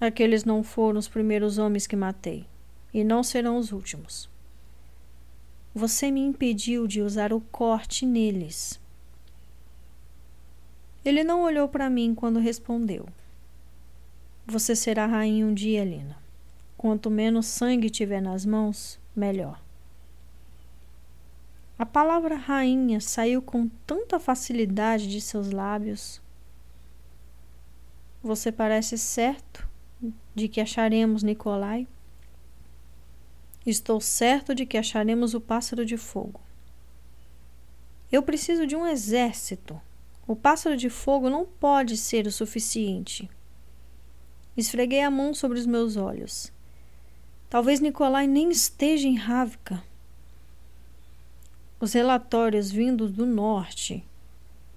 [0.00, 2.46] Aqueles não foram os primeiros homens que matei,
[2.92, 4.28] e não serão os últimos.
[5.74, 8.80] Você me impediu de usar o corte neles.
[11.04, 13.08] Ele não olhou para mim quando respondeu.
[14.46, 16.16] Você será rainha um dia, Lina.
[16.76, 19.60] Quanto menos sangue tiver nas mãos, melhor.
[21.76, 26.22] A palavra rainha saiu com tanta facilidade de seus lábios.
[28.22, 29.68] Você parece certo
[30.34, 31.88] de que acharemos Nicolai?
[33.66, 36.40] Estou certo de que acharemos o pássaro de fogo.
[38.12, 39.80] Eu preciso de um exército.
[40.26, 43.28] O pássaro de fogo não pode ser o suficiente.
[44.56, 46.52] Esfreguei a mão sobre os meus olhos.
[47.48, 49.82] Talvez Nicolai nem esteja em Ravka.
[51.80, 54.04] Os relatórios vindos do norte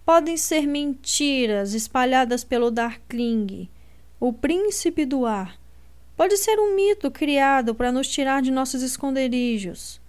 [0.05, 3.69] podem ser mentiras espalhadas pelo Darkling,
[4.19, 5.59] o príncipe do ar.
[6.17, 10.01] Pode ser um mito criado para nos tirar de nossos esconderijos.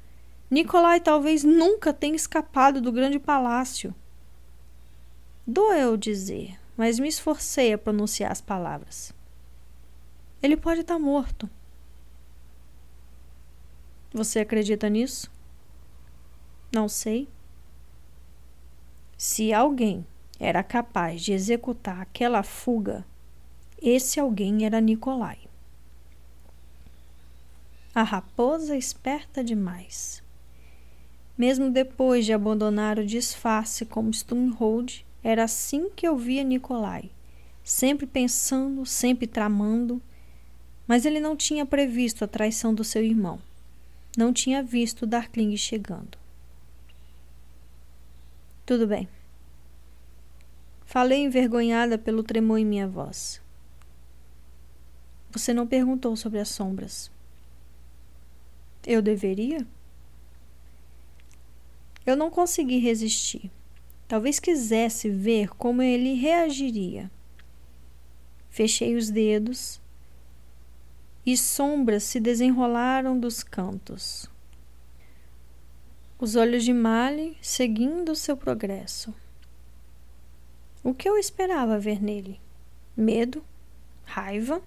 [0.50, 3.94] Nicolai talvez nunca tenha escapado do grande palácio.
[5.46, 9.12] Doeu dizer, mas me esforcei a pronunciar as palavras.
[10.42, 11.48] Ele pode estar morto.
[14.10, 15.30] Você acredita nisso?
[16.72, 17.28] Não sei.
[19.18, 20.06] Se alguém
[20.40, 23.04] era capaz de executar aquela fuga,
[23.82, 25.47] esse alguém era Nicolai.
[27.98, 30.22] A raposa esperta demais.
[31.36, 37.10] Mesmo depois de abandonar o disfarce como Stumhold, era assim que eu via Nicolai,
[37.64, 40.00] sempre pensando, sempre tramando,
[40.86, 43.42] mas ele não tinha previsto a traição do seu irmão.
[44.16, 46.16] Não tinha visto Darkling chegando.
[48.64, 49.08] Tudo bem.
[50.84, 53.42] Falei envergonhada pelo tremor em minha voz.
[55.32, 57.10] Você não perguntou sobre as sombras.
[58.88, 59.66] Eu deveria?
[62.06, 63.50] Eu não consegui resistir.
[64.08, 67.10] Talvez quisesse ver como ele reagiria.
[68.48, 69.78] Fechei os dedos
[71.26, 74.26] e sombras se desenrolaram dos cantos.
[76.18, 79.14] Os olhos de Mali seguindo seu progresso.
[80.82, 82.40] O que eu esperava ver nele?
[82.96, 83.44] Medo?
[84.06, 84.62] Raiva?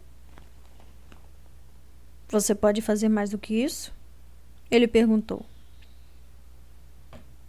[2.29, 3.99] Você pode fazer mais do que isso?
[4.71, 5.45] Ele perguntou.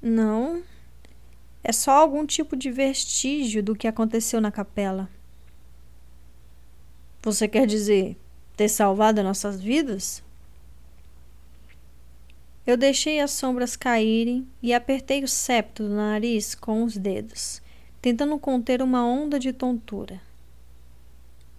[0.02, 0.64] Não.
[1.62, 5.08] É só algum tipo de vestígio do que aconteceu na capela.
[7.22, 8.16] Você quer dizer
[8.56, 10.22] ter salvado nossas vidas?
[12.66, 17.62] Eu deixei as sombras caírem e apertei o septo do nariz com os dedos,
[18.00, 20.20] tentando conter uma onda de tontura.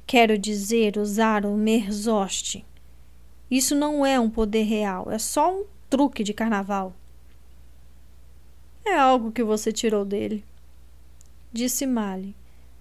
[0.05, 2.65] Quero dizer, usar o merzoste.
[3.53, 6.91] Isso não é um poder real, é só um truque de carnaval.
[8.83, 10.43] É algo que você tirou dele,
[11.51, 12.35] disse Mali.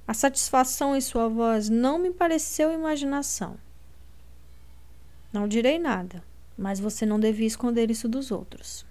[0.08, 3.58] A satisfação em sua voz não me pareceu imaginação.
[5.30, 6.24] Não direi nada,
[6.56, 8.87] mas você não devia esconder isso dos outros.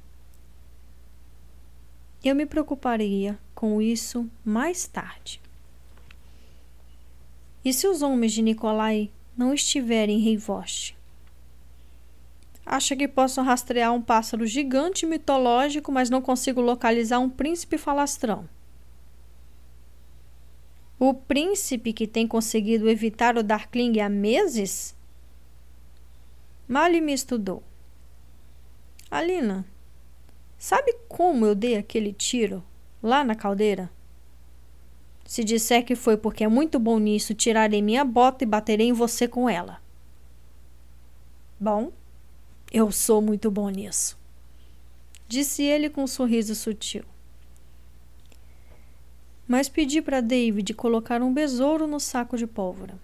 [2.23, 5.41] Eu me preocuparia com isso mais tarde.
[7.65, 11.00] E se os homens de Nicolai não estiverem em Reivoste?
[12.65, 18.47] Acha que posso rastrear um pássaro gigante mitológico, mas não consigo localizar um príncipe falastrão?
[20.99, 24.95] O príncipe que tem conseguido evitar o Darkling há meses
[26.71, 27.61] Mali me estudou.
[29.09, 29.65] Alina,
[30.57, 32.63] sabe como eu dei aquele tiro
[33.03, 33.91] lá na caldeira?
[35.25, 38.93] Se disser que foi porque é muito bom nisso, tirarei minha bota e baterei em
[38.93, 39.81] você com ela.
[41.59, 41.91] Bom,
[42.71, 44.17] eu sou muito bom nisso,
[45.27, 47.03] disse ele com um sorriso sutil.
[49.47, 52.97] Mas pedi para David colocar um besouro no saco de pólvora.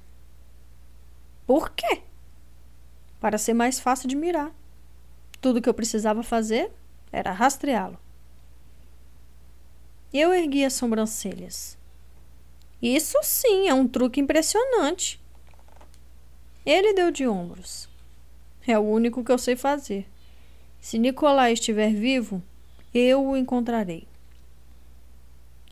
[1.45, 2.01] Por quê?
[3.19, 4.51] para ser mais fácil de mirar.
[5.41, 6.71] Tudo que eu precisava fazer
[7.11, 7.97] era rastreá-lo.
[10.13, 11.77] Eu ergui as sobrancelhas.
[12.81, 15.19] Isso sim é um truque impressionante.
[16.65, 17.86] Ele deu de ombros.
[18.67, 20.05] É o único que eu sei fazer.
[20.81, 22.43] Se Nicolai estiver vivo,
[22.93, 24.05] eu o encontrarei.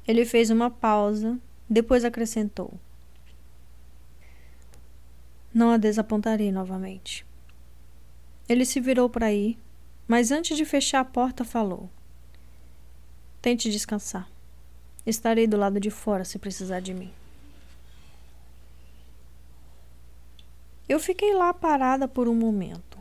[0.07, 1.37] Ele fez uma pausa,
[1.69, 2.73] depois acrescentou:
[5.53, 7.25] Não a desapontarei novamente.
[8.47, 9.57] Ele se virou para ir,
[10.07, 11.89] mas antes de fechar a porta, falou:
[13.41, 14.29] Tente descansar.
[15.05, 17.11] Estarei do lado de fora se precisar de mim.
[20.87, 22.99] Eu fiquei lá parada por um momento.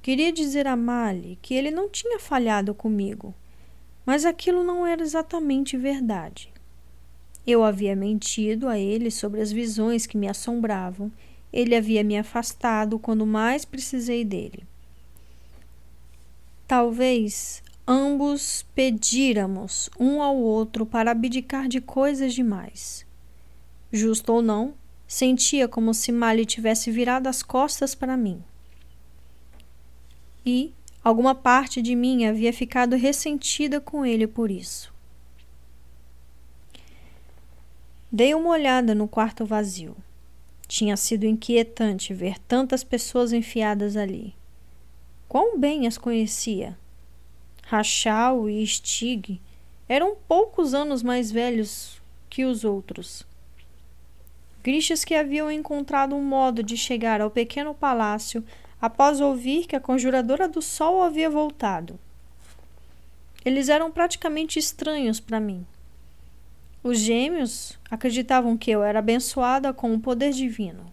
[0.00, 3.34] Queria dizer a Mali que ele não tinha falhado comigo,
[4.04, 6.52] mas aquilo não era exatamente verdade.
[7.46, 11.12] Eu havia mentido a ele sobre as visões que me assombravam.
[11.52, 14.64] Ele havia me afastado quando mais precisei dele.
[16.66, 23.04] Talvez ambos pedíramos um ao outro para abdicar de coisas demais.
[23.92, 24.74] Justo ou não,
[25.12, 28.42] sentia como se Mali tivesse virado as costas para mim.
[30.44, 30.72] E
[31.04, 34.90] alguma parte de mim havia ficado ressentida com ele por isso.
[38.10, 39.94] Dei uma olhada no quarto vazio.
[40.66, 44.34] Tinha sido inquietante ver tantas pessoas enfiadas ali.
[45.28, 46.74] Quão bem as conhecia.
[47.64, 49.42] Rachel e Stig
[49.86, 52.00] eram poucos anos mais velhos
[52.30, 53.30] que os outros.
[54.62, 58.44] Grixas que haviam encontrado um modo de chegar ao pequeno palácio
[58.80, 61.98] após ouvir que a conjuradora do sol havia voltado.
[63.44, 65.66] Eles eram praticamente estranhos para mim.
[66.82, 70.92] Os gêmeos acreditavam que eu era abençoada com o poder divino.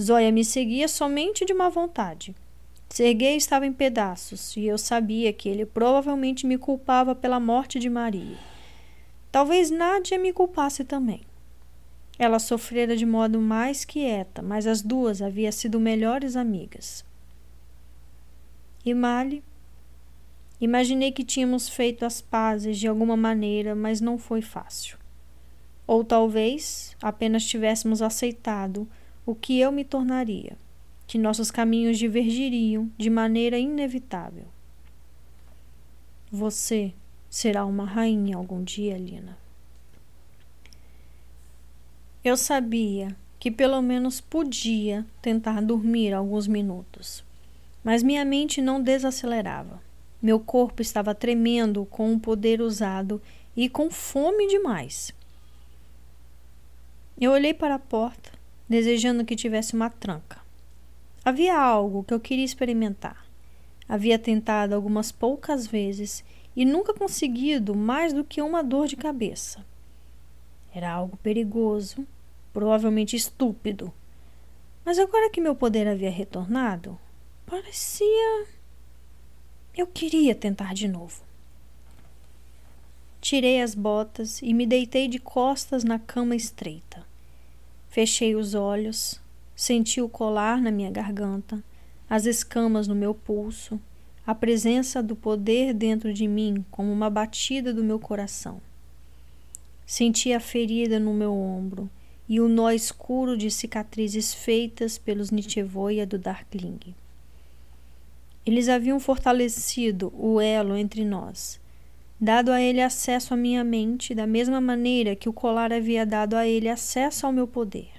[0.00, 2.34] Zóia me seguia somente de má vontade.
[2.88, 7.90] Serguei estava em pedaços e eu sabia que ele provavelmente me culpava pela morte de
[7.90, 8.38] Maria.
[9.30, 11.20] Talvez Nádia me culpasse também.
[12.18, 17.04] Ela sofrera de modo mais quieta, mas as duas haviam sido melhores amigas.
[18.84, 19.42] E Mali?
[20.58, 24.96] Imaginei que tínhamos feito as pazes de alguma maneira, mas não foi fácil.
[25.86, 28.88] Ou talvez apenas tivéssemos aceitado
[29.26, 30.56] o que eu me tornaria,
[31.06, 34.46] que nossos caminhos divergiriam de maneira inevitável.
[36.32, 36.94] Você
[37.28, 39.36] será uma rainha algum dia, Lina.
[42.26, 47.22] Eu sabia que pelo menos podia tentar dormir alguns minutos,
[47.84, 49.80] mas minha mente não desacelerava.
[50.20, 53.22] Meu corpo estava tremendo com o poder usado
[53.56, 55.14] e com fome demais.
[57.16, 58.32] Eu olhei para a porta,
[58.68, 60.40] desejando que tivesse uma tranca.
[61.24, 63.24] Havia algo que eu queria experimentar.
[63.88, 66.24] Havia tentado algumas poucas vezes
[66.56, 69.64] e nunca conseguido mais do que uma dor de cabeça.
[70.74, 72.04] Era algo perigoso,
[72.56, 73.92] provavelmente estúpido.
[74.82, 76.98] Mas agora que meu poder havia retornado,
[77.44, 78.46] parecia.
[79.76, 81.22] Eu queria tentar de novo.
[83.20, 87.06] Tirei as botas e me deitei de costas na cama estreita.
[87.90, 89.20] Fechei os olhos,
[89.54, 91.62] senti o colar na minha garganta,
[92.08, 93.78] as escamas no meu pulso,
[94.26, 98.62] a presença do poder dentro de mim como uma batida do meu coração.
[99.84, 101.90] Senti a ferida no meu ombro
[102.28, 106.94] e o nó escuro de cicatrizes feitas pelos Nietzschevoia do Darkling.
[108.44, 111.60] Eles haviam fortalecido o elo entre nós,
[112.20, 116.34] dado a ele acesso à minha mente da mesma maneira que o colar havia dado
[116.34, 117.90] a ele acesso ao meu poder.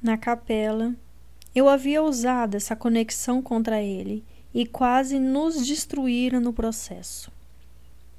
[0.00, 0.94] Na capela,
[1.54, 4.24] eu havia usado essa conexão contra ele
[4.54, 7.30] e quase nos destruíra no processo.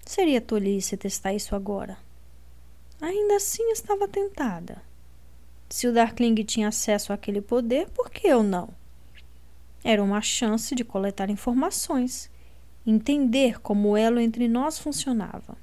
[0.05, 1.97] Seria tolice testar isso agora.
[3.03, 4.81] Ainda assim estava tentada.
[5.67, 8.69] Se o Darkling tinha acesso àquele poder, por que eu não?
[9.83, 12.31] Era uma chance de coletar informações
[12.87, 15.57] entender como o elo entre nós funcionava.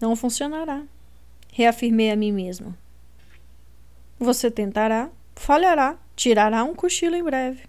[0.00, 0.82] Não funcionará,
[1.52, 2.76] reafirmei a mim mesma.
[4.18, 7.62] Você tentará, falhará, tirará um cochilo em breve.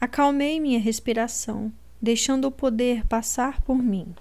[0.00, 4.12] Acalmei minha respiração, deixando o poder passar por mim.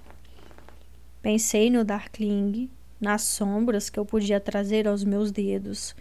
[1.21, 2.69] Pensei no Darkling,
[2.99, 5.95] nas sombras que eu podia trazer aos meus dedos,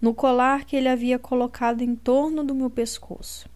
[0.00, 3.48] no colar que ele havia colocado em torno do meu pescoço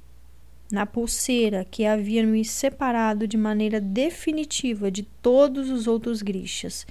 [0.71, 6.87] na pulseira que havia me separado de maneira definitiva de todos os outros grixas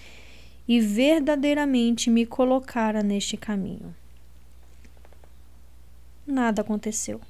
[0.68, 3.96] e verdadeiramente me colocara neste caminho.
[6.26, 7.22] Nada aconteceu.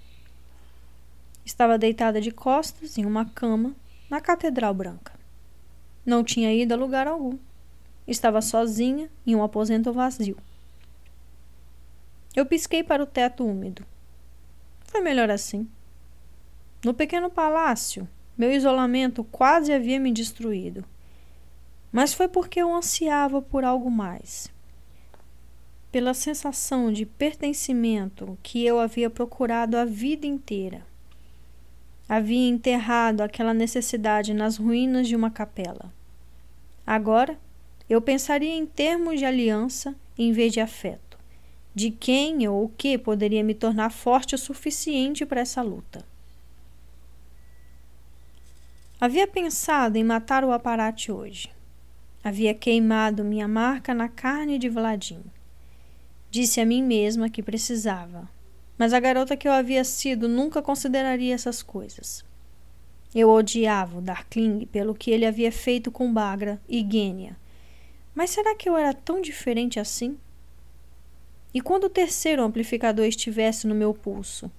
[1.46, 3.76] Estava deitada de costas em uma cama
[4.10, 5.17] na Catedral Branca.
[6.08, 7.38] Não tinha ido a lugar algum.
[8.08, 10.38] Estava sozinha em um aposento vazio.
[12.34, 13.86] Eu pisquei para o teto úmido.
[14.86, 15.68] Foi melhor assim.
[16.86, 20.86] No pequeno palácio, meu isolamento quase havia me destruído.
[21.92, 24.50] Mas foi porque eu ansiava por algo mais.
[25.92, 30.86] Pela sensação de pertencimento que eu havia procurado a vida inteira.
[32.08, 35.97] Havia enterrado aquela necessidade nas ruínas de uma capela.
[36.88, 37.38] Agora,
[37.90, 41.20] eu pensaria em termos de aliança em vez de afeto,
[41.76, 46.06] de quem ou o que poderia me tornar forte o suficiente para essa luta.
[49.02, 51.50] Havia pensado em matar o aparate hoje.
[52.24, 55.22] Havia queimado minha marca na carne de Vladim.
[56.32, 58.30] Disse a mim mesma que precisava,
[58.78, 62.24] mas a garota que eu havia sido nunca consideraria essas coisas.
[63.20, 67.36] Eu odiava o Darkling pelo que ele havia feito com Bagra e Gênia.
[68.14, 70.20] Mas será que eu era tão diferente assim?
[71.52, 74.52] E quando o terceiro amplificador estivesse no meu pulso,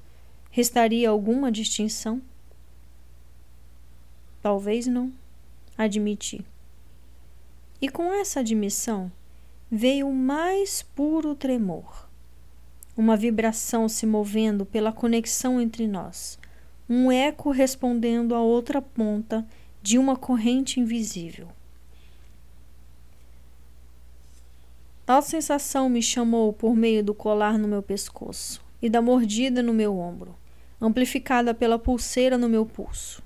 [0.50, 2.20] restaria alguma distinção?
[4.42, 5.12] Talvez não,
[5.76, 6.44] admiti.
[7.80, 9.12] E com essa admissão
[9.70, 12.08] veio o mais puro tremor.
[12.96, 16.40] Uma vibração se movendo pela conexão entre nós,
[16.88, 19.46] um eco respondendo à outra ponta
[19.82, 21.48] de uma corrente invisível.
[25.04, 29.72] Tal sensação me chamou por meio do colar no meu pescoço e da mordida no
[29.72, 30.36] meu ombro,
[30.80, 33.22] amplificada pela pulseira no meu pulso.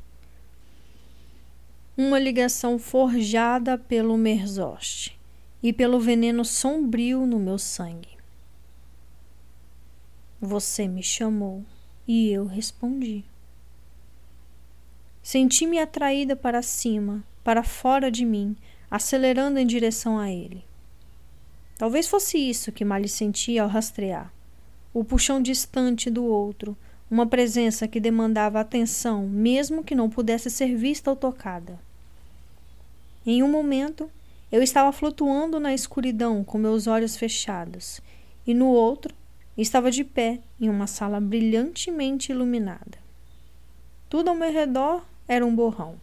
[1.97, 5.19] Uma ligação forjada pelo Merzoste
[5.63, 8.17] e pelo veneno sombrio no meu sangue.
[10.41, 11.65] Você me chamou
[12.07, 13.25] e eu respondi.
[15.23, 18.57] Senti-me atraída para cima, para fora de mim,
[18.91, 20.65] acelerando em direção a ele.
[21.79, 24.33] Talvez fosse isso que Mali sentia ao rastrear.
[24.93, 26.77] O puxão distante do outro,
[27.11, 31.79] uma presença que demandava atenção, mesmo que não pudesse ser vista ou tocada.
[33.25, 34.11] Em um momento,
[34.51, 38.01] eu estava flutuando na escuridão com meus olhos fechados,
[38.47, 39.15] e no outro,
[39.57, 42.99] estava de pé em uma sala brilhantemente iluminada.
[44.09, 45.97] Tudo ao meu redor era um borrão.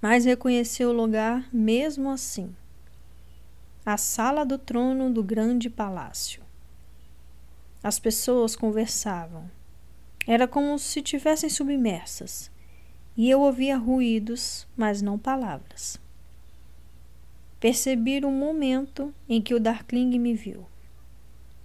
[0.00, 2.54] Mas reconheci o lugar mesmo assim.
[3.84, 6.42] A sala do trono do grande palácio.
[7.82, 9.50] As pessoas conversavam.
[10.26, 12.50] Era como se tivessem submersas,
[13.16, 15.98] e eu ouvia ruídos, mas não palavras.
[17.58, 20.66] Percebi o momento em que o Darkling me viu.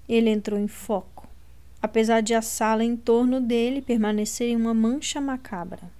[0.07, 1.27] Ele entrou em foco,
[1.81, 5.94] apesar de a sala em torno dele permanecer em uma mancha macabra.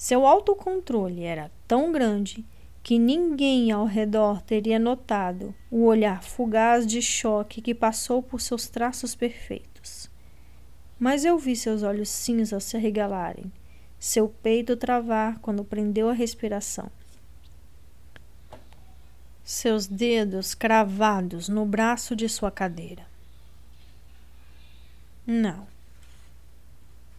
[0.00, 2.42] Seu autocontrole era tão grande
[2.82, 8.66] que ninguém ao redor teria notado o olhar fugaz de choque que passou por seus
[8.66, 10.10] traços perfeitos.
[10.98, 13.52] Mas eu vi seus olhos cinzas se arregalarem,
[13.98, 16.90] seu peito travar quando prendeu a respiração.
[19.44, 23.06] Seus dedos cravados no braço de sua cadeira.
[25.26, 25.66] Não.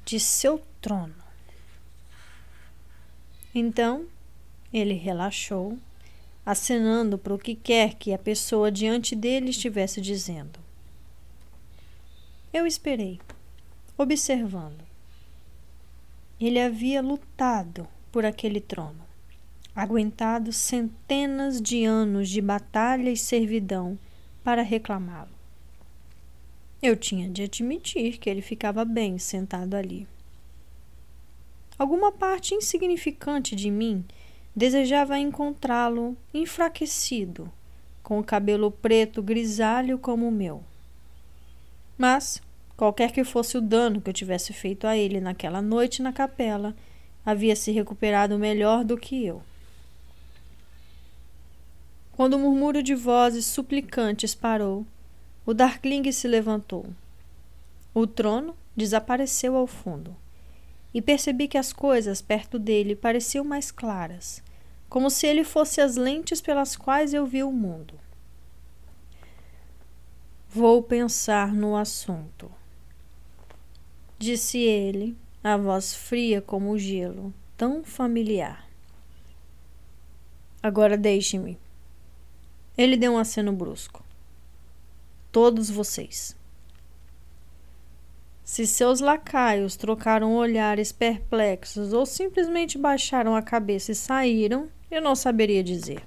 [0.03, 1.20] De seu trono.
[3.53, 4.05] Então,
[4.73, 5.77] ele relaxou,
[6.45, 10.59] acenando para o que quer que a pessoa diante dele estivesse dizendo.
[12.53, 13.19] Eu esperei,
[13.97, 14.83] observando.
[16.39, 19.05] Ele havia lutado por aquele trono,
[19.75, 23.97] aguentado centenas de anos de batalha e servidão
[24.43, 25.29] para reclamá-lo.
[26.81, 30.07] Eu tinha de admitir que ele ficava bem sentado ali.
[31.81, 34.05] Alguma parte insignificante de mim
[34.55, 37.51] desejava encontrá-lo enfraquecido,
[38.03, 40.63] com o cabelo preto grisalho como o meu.
[41.97, 42.39] Mas,
[42.77, 46.75] qualquer que fosse o dano que eu tivesse feito a ele naquela noite na capela,
[47.25, 49.41] havia se recuperado melhor do que eu.
[52.11, 54.85] Quando o murmúrio de vozes suplicantes parou,
[55.47, 56.85] o Darkling se levantou.
[57.91, 60.15] O trono desapareceu ao fundo
[60.93, 64.43] e percebi que as coisas perto dele pareciam mais claras,
[64.89, 67.93] como se ele fosse as lentes pelas quais eu via o mundo.
[70.49, 72.51] Vou pensar no assunto,
[74.19, 78.69] disse ele, a voz fria como o gelo, tão familiar.
[80.61, 81.57] Agora deixe-me.
[82.77, 84.03] Ele deu um aceno brusco.
[85.31, 86.35] Todos vocês.
[88.51, 95.15] Se seus lacaios trocaram olhares perplexos ou simplesmente baixaram a cabeça e saíram, eu não
[95.15, 96.05] saberia dizer.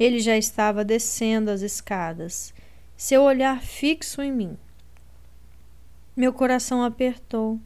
[0.00, 2.52] Ele já estava descendo as escadas,
[2.96, 4.58] seu olhar fixo em mim.
[6.16, 7.60] Meu coração apertou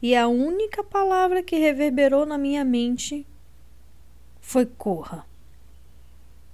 [0.00, 3.26] e a única palavra que reverberou na minha mente
[4.40, 5.26] foi corra.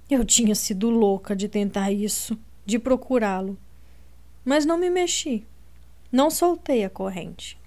[0.09, 3.57] Eu tinha sido louca de tentar isso, de procurá-lo,
[4.43, 5.47] mas não me mexi.
[6.11, 7.59] Não soltei a corrente.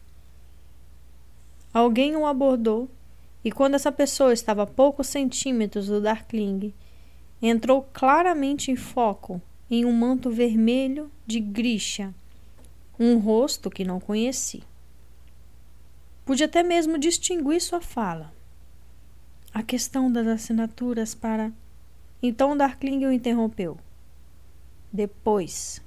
[1.72, 2.88] Alguém o abordou
[3.44, 6.74] e, quando essa pessoa estava a poucos centímetros do Darkling,
[7.40, 9.40] entrou claramente em foco
[9.70, 12.14] em um manto vermelho de grixa,
[12.98, 14.62] um rosto que não conheci.
[16.24, 18.32] Pude até mesmo distinguir sua fala.
[19.52, 21.52] A questão das assinaturas para.
[22.22, 23.78] Então Darkling o interrompeu.
[24.92, 25.82] Depois.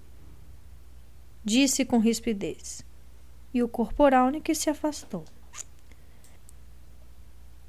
[1.45, 2.83] Disse com rispidez.
[3.53, 5.23] E o corporal que se afastou.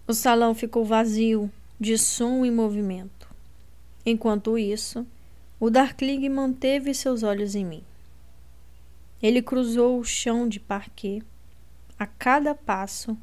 [0.08, 3.28] O salão ficou vazio, de som e movimento.
[4.04, 5.06] Enquanto isso,
[5.60, 7.84] o Darkling manteve seus olhos em mim.
[9.22, 11.22] Ele cruzou o chão de parquet
[11.98, 13.16] a cada passo,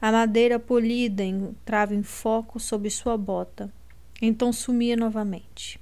[0.00, 3.70] a madeira polida entrava em foco sob sua bota,
[4.22, 5.78] então sumia novamente.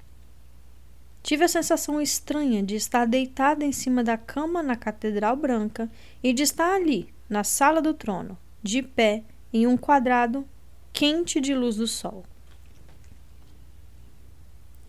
[1.27, 5.91] Tive a sensação estranha de estar deitada em cima da cama na Catedral Branca
[6.23, 10.47] e de estar ali, na sala do trono, de pé, em um quadrado
[10.93, 12.23] quente de luz do sol.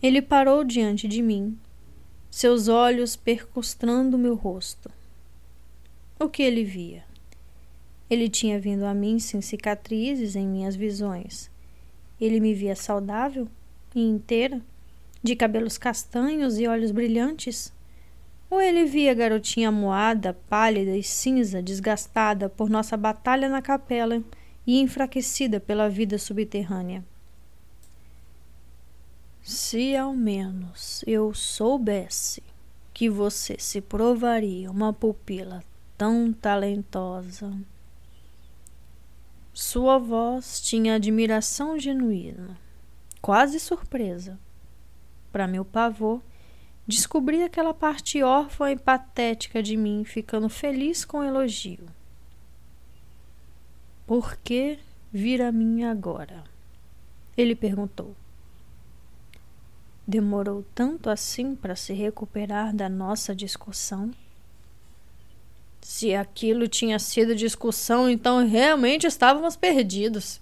[0.00, 1.58] Ele parou diante de mim,
[2.30, 4.88] seus olhos percustando meu rosto.
[6.20, 7.02] O que ele via?
[8.08, 11.50] Ele tinha vindo a mim sem cicatrizes em minhas visões.
[12.20, 13.48] Ele me via saudável
[13.92, 14.62] e inteira,
[15.22, 17.72] de cabelos castanhos e olhos brilhantes.
[18.50, 24.22] Ou ele via a garotinha moada, pálida e cinza, desgastada por nossa batalha na capela
[24.66, 27.04] e enfraquecida pela vida subterrânea.
[29.42, 32.42] Se ao menos eu soubesse
[32.92, 35.62] que você se provaria uma pupila
[35.96, 37.56] tão talentosa.
[39.54, 42.58] Sua voz tinha admiração genuína,
[43.22, 44.38] quase surpresa.
[45.30, 46.22] Para meu pavor,
[46.86, 51.86] descobri aquela parte órfã e patética de mim ficando feliz com o elogio.
[54.06, 54.78] Por que
[55.12, 56.44] vir a mim agora?
[57.36, 58.16] Ele perguntou.
[60.06, 64.10] Demorou tanto assim para se recuperar da nossa discussão?
[65.82, 70.40] Se aquilo tinha sido discussão, então realmente estávamos perdidos.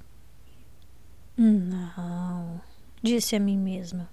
[1.37, 2.61] Não,
[3.03, 4.09] disse a mim mesma.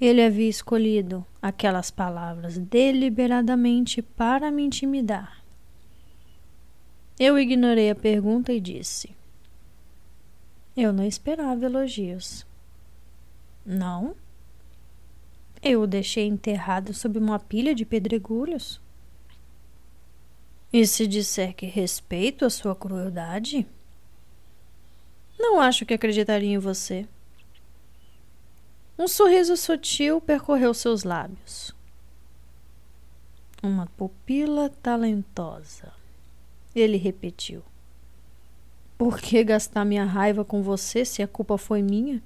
[0.00, 5.44] Ele havia escolhido aquelas palavras deliberadamente para me intimidar.
[7.18, 9.14] Eu ignorei a pergunta e disse:
[10.74, 12.46] Eu não esperava elogios.
[13.64, 14.16] Não?
[15.62, 18.80] Eu o deixei enterrado sob uma pilha de pedregulhos.
[20.72, 23.66] E se disser que respeito a sua crueldade?
[25.38, 27.06] Não acho que acreditaria em você.
[29.00, 31.74] Um sorriso sutil percorreu seus lábios.
[33.62, 35.92] Uma pupila talentosa.
[36.74, 37.62] Ele repetiu.
[38.96, 42.22] Por que gastar minha raiva com você se a culpa foi minha?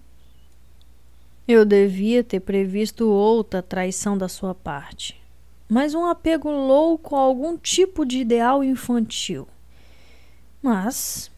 [1.49, 5.25] Eu devia ter previsto outra traição da sua parte
[5.69, 9.49] mas um apego louco a algum tipo de ideal infantil.
[10.63, 11.31] Mas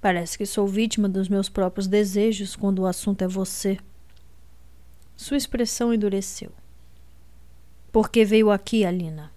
[0.00, 3.78] parece que sou vítima dos meus próprios desejos quando o assunto é você.
[5.18, 6.52] Sua expressão endureceu.
[7.90, 9.32] Por que veio aqui, Alina?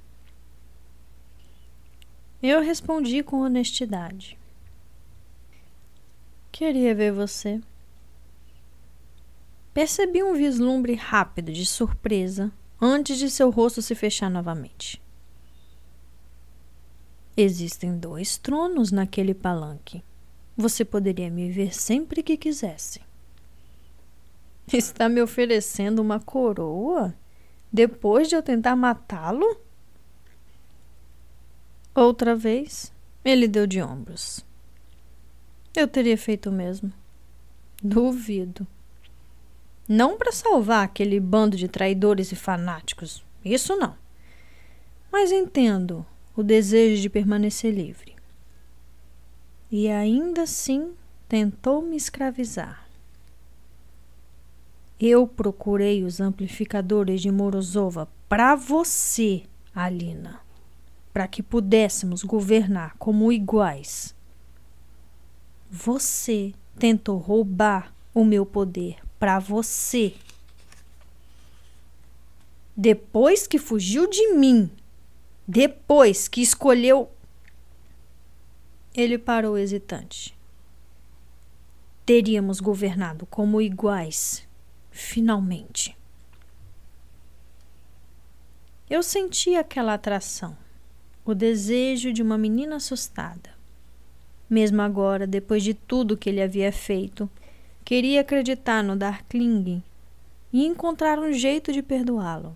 [2.41, 4.37] Eu respondi com honestidade.
[6.51, 7.59] Queria ver você.
[9.73, 15.01] Percebi um vislumbre rápido de surpresa antes de seu rosto se fechar novamente.
[17.35, 20.03] Existem dois tronos naquele palanque.
[20.55, 23.01] Você poderia me ver sempre que quisesse.
[24.77, 27.13] Está me oferecendo uma coroa
[27.71, 29.59] depois de eu tentar matá-lo?
[31.93, 32.91] Outra vez,
[33.23, 34.45] ele deu de ombros.
[35.75, 36.91] Eu teria feito o mesmo.
[37.83, 38.65] Duvido.
[39.87, 43.95] Não para salvar aquele bando de traidores e fanáticos, isso não.
[45.11, 46.05] Mas entendo
[46.35, 48.15] o desejo de permanecer livre.
[49.69, 50.93] E ainda assim
[51.27, 52.90] tentou me escravizar.
[55.03, 59.41] Eu procurei os amplificadores de Morozova para você,
[59.73, 60.39] Alina,
[61.11, 64.13] para que pudéssemos governar como iguais.
[65.71, 70.13] Você tentou roubar o meu poder para você.
[72.77, 74.69] Depois que fugiu de mim,
[75.47, 77.09] depois que escolheu.
[78.93, 80.37] Ele parou hesitante.
[82.05, 84.47] Teríamos governado como iguais,
[84.91, 85.97] finalmente.
[88.89, 90.55] Eu senti aquela atração,
[91.25, 93.49] o desejo de uma menina assustada.
[94.49, 97.29] Mesmo agora, depois de tudo que ele havia feito,
[97.83, 99.83] Queria acreditar no Darkling
[100.53, 102.55] e encontrar um jeito de perdoá-lo.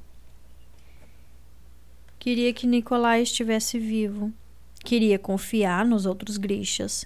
[2.17, 4.31] Queria que Nikolai estivesse vivo.
[4.83, 7.05] Queria confiar nos outros Grishas.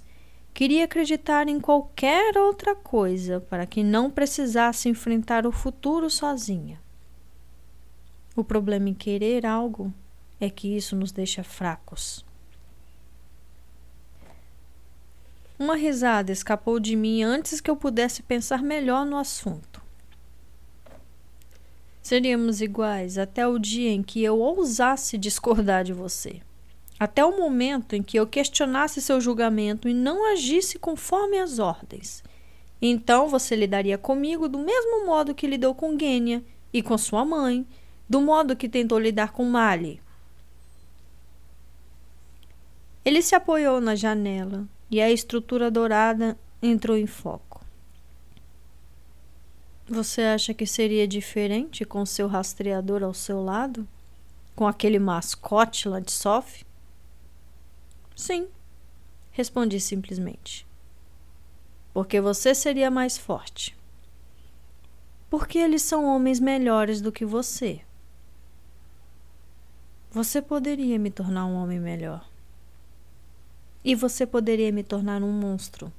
[0.54, 6.80] Queria acreditar em qualquer outra coisa para que não precisasse enfrentar o futuro sozinha.
[8.36, 9.94] O problema em querer algo
[10.40, 12.26] é que isso nos deixa fracos.
[15.58, 19.82] Uma risada escapou de mim antes que eu pudesse pensar melhor no assunto.
[22.02, 26.42] Seríamos iguais até o dia em que eu ousasse discordar de você.
[27.00, 32.24] Até o momento em que eu questionasse seu julgamento e não agisse conforme as ordens.
[32.82, 36.44] Então você lidaria comigo do mesmo modo que lidou com Gênia
[36.74, 37.66] e com sua mãe,
[38.08, 40.02] do modo que tentou lidar com Mali.
[43.06, 47.64] Ele se apoiou na janela, e a estrutura dourada entrou em foco.
[49.88, 53.88] Você acha que seria diferente com seu rastreador ao seu lado?
[54.56, 56.66] Com aquele mascote Sof?
[58.20, 58.50] Sim,
[59.32, 60.68] respondi simplesmente.
[61.94, 63.78] Porque você seria mais forte.
[65.30, 67.80] Porque eles são homens melhores do que você.
[70.12, 72.30] Você poderia me tornar um homem melhor
[73.86, 75.90] e você poderia me tornar um monstro.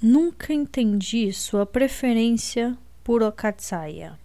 [0.00, 4.16] Nunca entendi sua preferência por Okatsaya.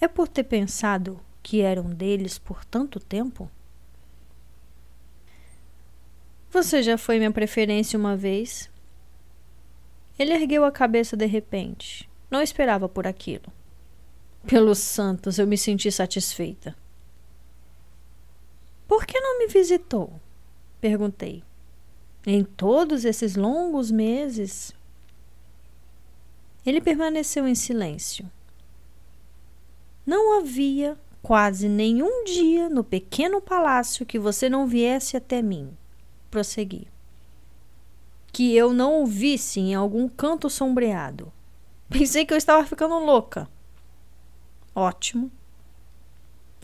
[0.00, 1.20] É por ter pensado
[1.50, 3.50] que era um deles por tanto tempo?
[6.48, 8.70] Você já foi minha preferência uma vez?
[10.16, 12.08] Ele ergueu a cabeça de repente.
[12.30, 13.52] Não esperava por aquilo.
[14.46, 16.76] Pelos santos, eu me senti satisfeita.
[18.86, 20.20] Por que não me visitou?
[20.80, 21.42] Perguntei.
[22.24, 24.72] Em todos esses longos meses.
[26.64, 28.30] Ele permaneceu em silêncio.
[30.06, 35.76] Não havia quase nenhum dia no pequeno palácio que você não viesse até mim.
[36.30, 36.88] Prossegui.
[38.32, 41.32] Que eu não o visse em algum canto sombreado.
[41.88, 43.48] Pensei que eu estava ficando louca.
[44.74, 45.30] Ótimo.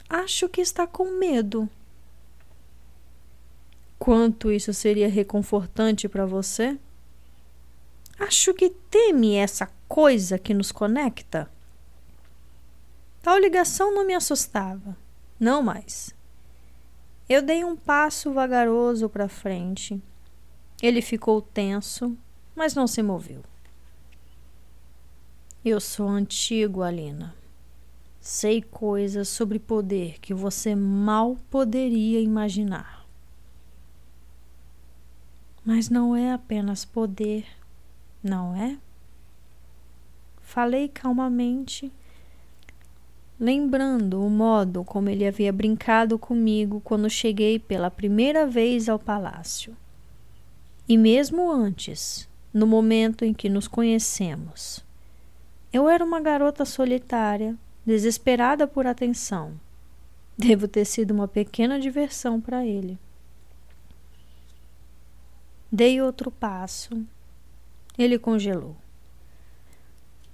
[0.08, 1.68] Acho que está com medo,
[3.98, 6.78] quanto isso seria reconfortante para você?
[8.18, 11.50] Acho que teme essa coisa que nos conecta.
[13.26, 14.96] Tal ligação não me assustava,
[15.40, 16.14] não mais.
[17.28, 20.00] Eu dei um passo vagaroso para frente.
[20.80, 22.16] Ele ficou tenso,
[22.54, 23.42] mas não se moveu.
[25.64, 27.34] Eu sou antigo, Alina.
[28.20, 33.04] Sei coisas sobre poder que você mal poderia imaginar.
[35.64, 37.44] Mas não é apenas poder,
[38.22, 38.78] não é?
[40.42, 41.92] Falei calmamente,
[43.38, 49.76] lembrando o modo como ele havia brincado comigo quando cheguei pela primeira vez ao palácio.
[50.88, 54.84] E mesmo antes, no momento em que nos conhecemos.
[55.72, 59.52] Eu era uma garota solitária, desesperada por atenção.
[60.38, 62.98] Devo ter sido uma pequena diversão para ele.
[65.70, 67.04] Dei outro passo.
[67.98, 68.76] Ele congelou.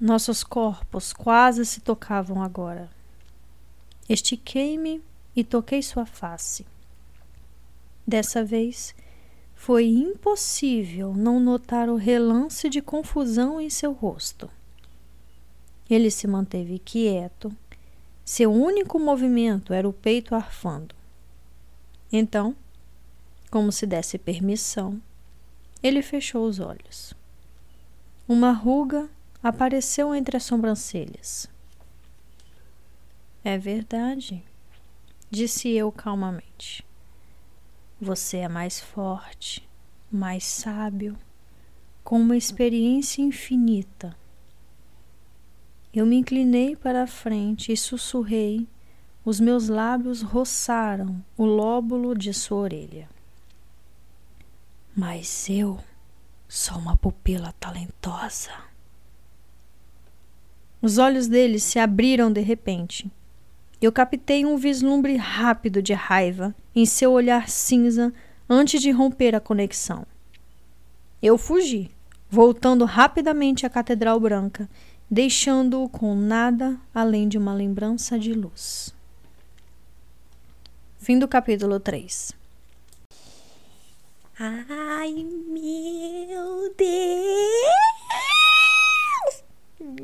[0.03, 2.90] Nossos corpos quase se tocavam agora.
[4.09, 5.00] Estiquei-me
[5.36, 6.66] e toquei sua face.
[8.05, 8.96] Dessa vez,
[9.55, 14.50] foi impossível não notar o relance de confusão em seu rosto.
[15.88, 17.57] Ele se manteve quieto.
[18.24, 20.96] Seu único movimento era o peito arfando.
[22.11, 22.57] Então,
[23.53, 25.00] como se desse permissão,
[25.80, 27.14] ele fechou os olhos.
[28.26, 29.09] Uma ruga
[29.43, 31.51] apareceu entre as sobrancelhas.
[33.45, 34.45] É verdade,
[35.30, 36.86] disse eu calmamente.
[38.01, 39.68] Você é mais forte,
[40.11, 41.18] mais sábio,
[42.05, 44.16] com uma experiência infinita.
[45.93, 48.68] Eu me inclinei para a frente e sussurrei,
[49.24, 53.09] os meus lábios roçaram o lóbulo de sua orelha.
[54.97, 55.78] Mas eu
[56.49, 58.72] sou uma pupila talentosa.
[60.83, 63.09] Os olhos dele se abriram de repente.
[63.80, 68.12] Eu captei um vislumbre rápido de raiva em seu olhar cinza
[68.51, 70.05] antes de romper a conexão.
[71.22, 71.89] Eu fugi,
[72.28, 74.68] voltando rapidamente à Catedral Branca,
[75.09, 78.93] deixando-o com nada além de uma lembrança de luz.
[80.99, 82.33] Fim do capítulo 3.
[84.39, 85.12] Ai,
[85.49, 88.41] meu Deus!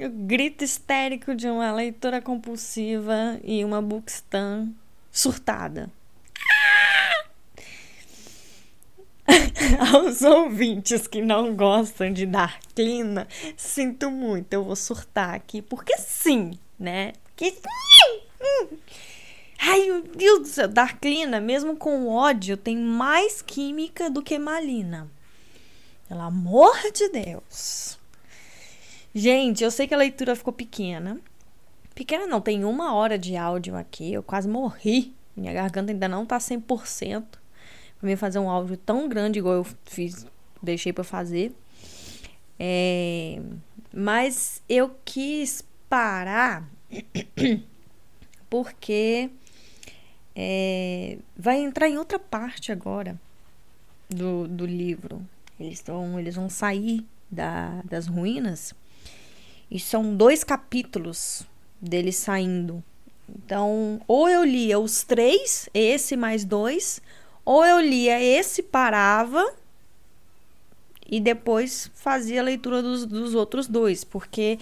[0.09, 4.68] Grito histérico de uma leitora compulsiva e uma bookstan
[5.11, 5.90] surtada.
[9.92, 13.26] Aos ouvintes que não gostam de Darklina,
[13.57, 17.12] sinto muito, eu vou surtar aqui, porque sim, né?
[17.24, 17.55] Porque
[19.61, 25.11] Ai, meu Deus do céu, Darklina, mesmo com ódio, tem mais química do que Malina.
[26.09, 27.97] Pelo amor de Deus.
[29.14, 31.20] Gente, eu sei que a leitura ficou pequena.
[31.94, 34.12] Pequena não, tem uma hora de áudio aqui.
[34.12, 35.14] Eu quase morri.
[35.36, 37.24] Minha garganta ainda não tá 100%.
[37.98, 40.26] Pra mim fazer um áudio tão grande igual eu fiz,
[40.62, 41.52] deixei para fazer.
[42.59, 43.40] É,
[43.92, 46.68] mas eu quis parar
[48.48, 49.30] porque
[50.34, 53.18] é, vai entrar em outra parte agora
[54.09, 55.20] do, do livro.
[55.59, 58.72] Eles, tão, eles vão sair da, das ruínas
[59.71, 61.43] e são dois capítulos
[61.81, 62.83] deles saindo.
[63.29, 67.01] Então, ou eu lia os três, esse mais dois,
[67.45, 69.45] ou eu lia esse, parava
[71.11, 74.59] e depois fazia a leitura dos, dos outros dois, porque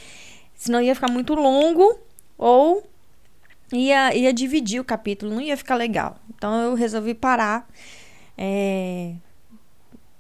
[0.55, 1.99] senão ia ficar muito longo
[2.39, 2.85] ou
[3.73, 6.17] ia, ia dividir o capítulo, não ia ficar legal.
[6.35, 7.69] Então eu resolvi parar.
[8.39, 9.15] É,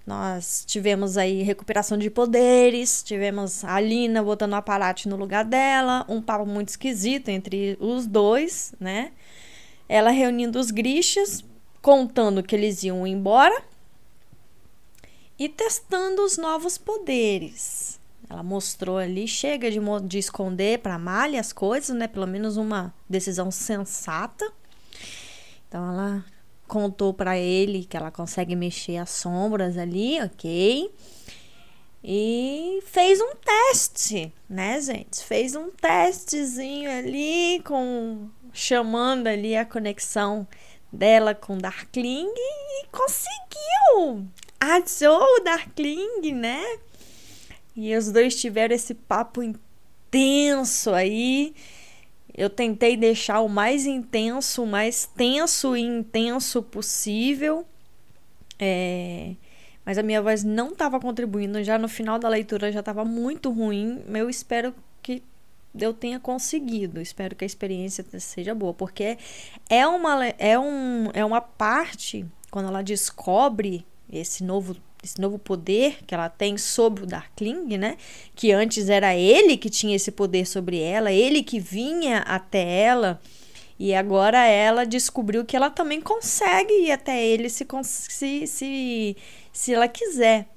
[0.06, 6.04] nós tivemos aí recuperação de poderes, tivemos a Alina botando o aparate no lugar dela,
[6.08, 9.10] um papo muito esquisito entre os dois, né?
[9.88, 11.44] Ela reunindo os grichas,
[11.82, 13.60] contando que eles iam embora
[15.36, 17.98] e testando os novos poderes.
[18.30, 22.06] Ela mostrou ali, chega de, de esconder para Malha as coisas, né?
[22.06, 24.52] Pelo menos uma decisão sensata.
[25.68, 26.24] Então ela
[26.66, 30.90] contou para ele que ela consegue mexer as sombras ali, ok?
[32.02, 35.24] E fez um teste, né, gente?
[35.24, 40.46] Fez um testezinho ali com chamando ali a conexão
[40.92, 44.26] dela com Darkling e conseguiu!
[44.58, 46.62] Achou o Darkling, né?
[47.74, 51.54] E os dois tiveram esse papo intenso aí.
[52.36, 57.66] Eu tentei deixar o mais intenso, o mais tenso e intenso possível.
[58.58, 59.34] É...
[59.84, 61.62] Mas a minha voz não estava contribuindo.
[61.64, 64.02] Já no final da leitura já estava muito ruim.
[64.12, 65.22] Eu espero que
[65.78, 67.00] eu tenha conseguido.
[67.00, 68.74] Espero que a experiência seja boa.
[68.74, 69.16] Porque
[69.70, 74.76] é uma, é um, é uma parte, quando ela descobre esse novo
[75.06, 77.96] esse novo poder que ela tem sobre o Darkling, né?
[78.34, 83.20] Que antes era ele que tinha esse poder sobre ela, ele que vinha até ela.
[83.78, 89.16] E agora ela descobriu que ela também consegue ir até ele se, se, se,
[89.52, 90.48] se ela quiser.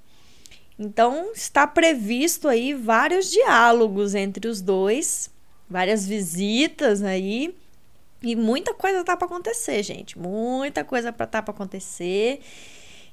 [0.77, 5.29] Então está previsto aí vários diálogos entre os dois,
[5.69, 7.53] várias visitas aí.
[8.21, 10.17] E muita coisa tá para acontecer, gente.
[10.17, 12.41] Muita coisa para tá para acontecer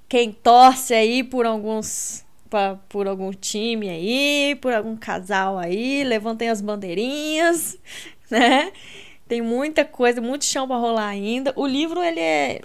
[0.09, 6.49] quem torce aí por alguns pra, por algum time aí, por algum casal aí, levantem
[6.49, 7.79] as bandeirinhas,
[8.31, 8.73] né?
[9.29, 11.53] Tem muita coisa, muito chão para rolar ainda.
[11.57, 12.61] O livro ele é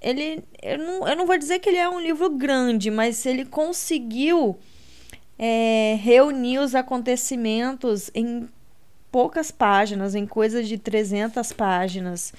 [0.00, 3.44] ele eu não, eu não vou dizer que ele é um livro grande, mas ele
[3.44, 4.58] conseguiu
[5.38, 8.48] é, reunir os acontecimentos em
[9.10, 12.32] poucas páginas, em coisa de 300 páginas.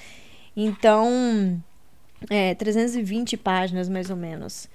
[0.56, 1.62] Então,
[2.30, 4.68] é, 320 páginas, mais ou menos.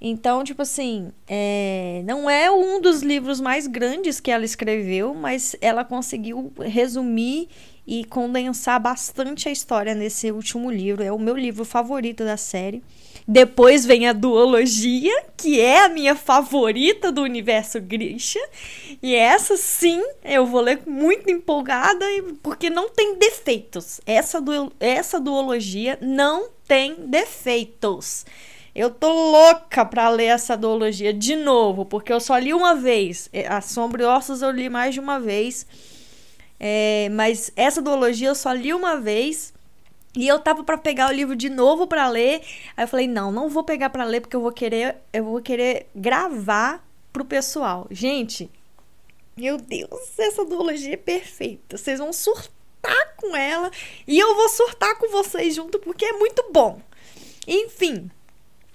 [0.00, 5.56] Então, tipo assim, é, não é um dos livros mais grandes que ela escreveu, mas
[5.60, 7.48] ela conseguiu resumir
[7.84, 11.02] e condensar bastante a história nesse último livro.
[11.02, 12.82] É o meu livro favorito da série.
[13.30, 18.40] Depois vem a duologia, que é a minha favorita do universo Grisha.
[19.02, 22.06] E essa sim, eu vou ler muito empolgada,
[22.42, 24.00] porque não tem defeitos.
[24.06, 28.24] Essa, du essa duologia não tem defeitos.
[28.74, 33.28] Eu tô louca pra ler essa duologia de novo, porque eu só li uma vez.
[33.30, 35.66] É, a Sombra e Ossos eu li mais de uma vez.
[36.58, 39.52] É, mas essa duologia eu só li uma vez.
[40.18, 42.42] E eu tava para pegar o livro de novo para ler.
[42.76, 45.40] Aí eu falei: "Não, não vou pegar para ler porque eu vou querer, eu vou
[45.40, 47.86] querer gravar pro pessoal".
[47.88, 48.50] Gente,
[49.36, 51.78] meu Deus, essa duologia é perfeita.
[51.78, 53.70] Vocês vão surtar com ela
[54.08, 56.80] e eu vou surtar com vocês junto porque é muito bom.
[57.46, 58.10] Enfim,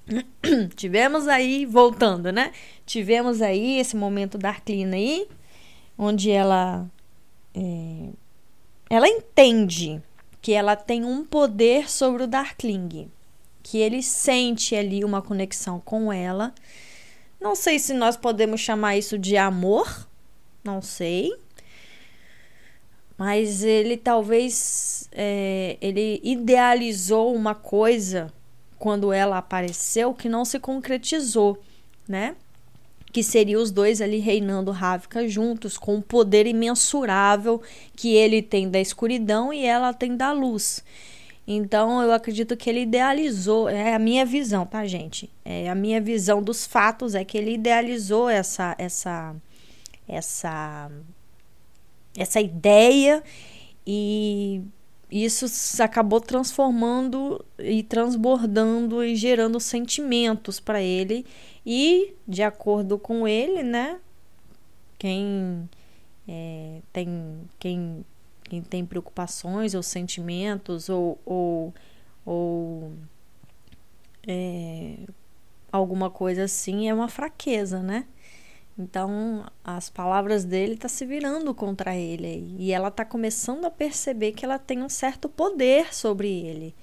[0.77, 2.53] tivemos aí voltando, né?
[2.85, 5.27] Tivemos aí esse momento da Arclina aí,
[5.97, 6.89] onde ela
[7.53, 8.07] é,
[8.89, 10.01] ela entende
[10.43, 13.09] que ela tem um poder sobre o Darkling,
[13.63, 16.53] que ele sente ali uma conexão com ela.
[17.39, 20.05] Não sei se nós podemos chamar isso de amor,
[20.61, 21.33] não sei,
[23.17, 28.31] mas ele talvez é, ele idealizou uma coisa
[28.77, 31.57] quando ela apareceu que não se concretizou,
[32.05, 32.35] né?
[33.13, 37.61] Que seria os dois ali reinando Ravka juntos, com o poder imensurável
[37.95, 40.83] que ele tem da escuridão e ela tem da luz.
[41.47, 45.29] Então eu acredito que ele idealizou, é a minha visão, tá, gente?
[45.43, 49.35] É a minha visão dos fatos é que ele idealizou essa essa
[50.07, 50.89] essa
[52.17, 53.21] essa ideia
[53.85, 54.61] e
[55.11, 55.45] isso
[55.83, 61.25] acabou transformando e transbordando e gerando sentimentos para ele
[61.65, 63.99] e de acordo com ele, né?
[64.97, 65.69] Quem
[66.27, 68.05] é, tem quem,
[68.43, 71.73] quem tem preocupações ou sentimentos ou, ou,
[72.25, 72.93] ou
[74.27, 74.97] é,
[75.71, 78.05] alguma coisa assim é uma fraqueza, né?
[78.77, 84.31] Então, as palavras dele tá se virando contra ele e ela tá começando a perceber
[84.31, 86.73] que ela tem um certo poder sobre ele.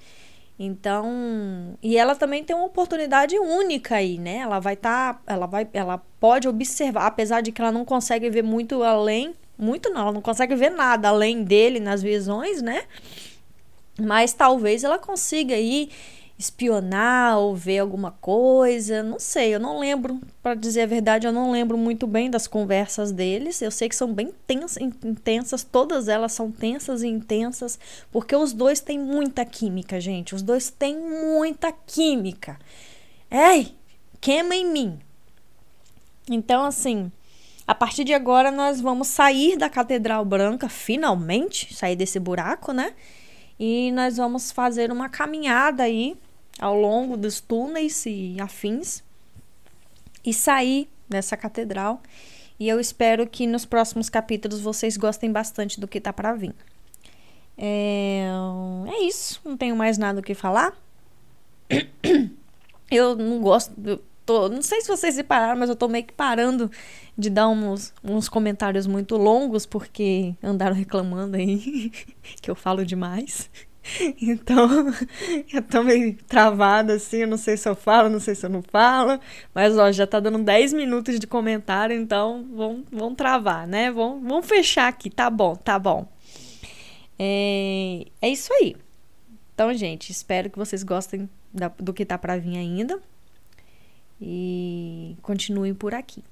[0.63, 4.37] Então, e ela também tem uma oportunidade única aí, né?
[4.37, 8.29] Ela vai estar, tá, ela vai, ela pode observar, apesar de que ela não consegue
[8.29, 12.83] ver muito além, muito não, ela não consegue ver nada além dele nas visões, né?
[13.99, 15.89] Mas talvez ela consiga aí
[16.41, 21.31] espionar ou ver alguma coisa, não sei, eu não lembro, para dizer a verdade, eu
[21.31, 23.61] não lembro muito bem das conversas deles.
[23.61, 27.79] Eu sei que são bem tensas, intensas, todas elas são tensas e intensas,
[28.11, 30.33] porque os dois têm muita química, gente.
[30.33, 32.59] Os dois têm muita química.
[33.29, 33.75] Ei,
[34.19, 34.99] queima em mim.
[36.29, 37.11] Então, assim,
[37.67, 42.93] a partir de agora nós vamos sair da Catedral Branca, finalmente, sair desse buraco, né?
[43.59, 46.17] E nós vamos fazer uma caminhada aí
[46.61, 49.03] ao longo dos túneis e afins
[50.23, 52.01] e sair dessa catedral.
[52.59, 56.53] E eu espero que nos próximos capítulos vocês gostem bastante do que tá para vir.
[57.57, 58.27] É...
[58.87, 60.73] é isso, não tenho mais nada o que falar.
[62.91, 66.11] Eu não gosto, eu tô, não sei se vocês repararam, mas eu tô meio que
[66.11, 66.69] parando
[67.17, 71.89] de dar uns, uns comentários muito longos porque andaram reclamando aí
[72.41, 73.49] que eu falo demais.
[74.21, 74.67] Então,
[75.51, 78.49] eu tô meio travada assim, eu não sei se eu falo, não sei se eu
[78.49, 79.19] não falo,
[79.53, 83.91] mas ó, já tá dando 10 minutos de comentário, então vamos, vamos travar, né?
[83.91, 86.07] Vamos, vamos fechar aqui, tá bom, tá bom.
[87.17, 88.75] É, é isso aí.
[89.53, 92.99] Então, gente, espero que vocês gostem da, do que tá para vir ainda
[94.19, 96.23] e continuem por aqui.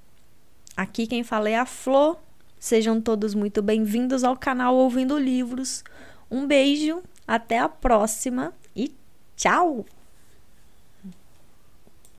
[0.75, 2.17] Aqui quem fala é a Flor.
[2.59, 5.83] Sejam todos muito bem-vindos ao canal Ouvindo Livros.
[6.31, 8.91] Um beijo até a próxima e
[9.35, 9.85] tchau!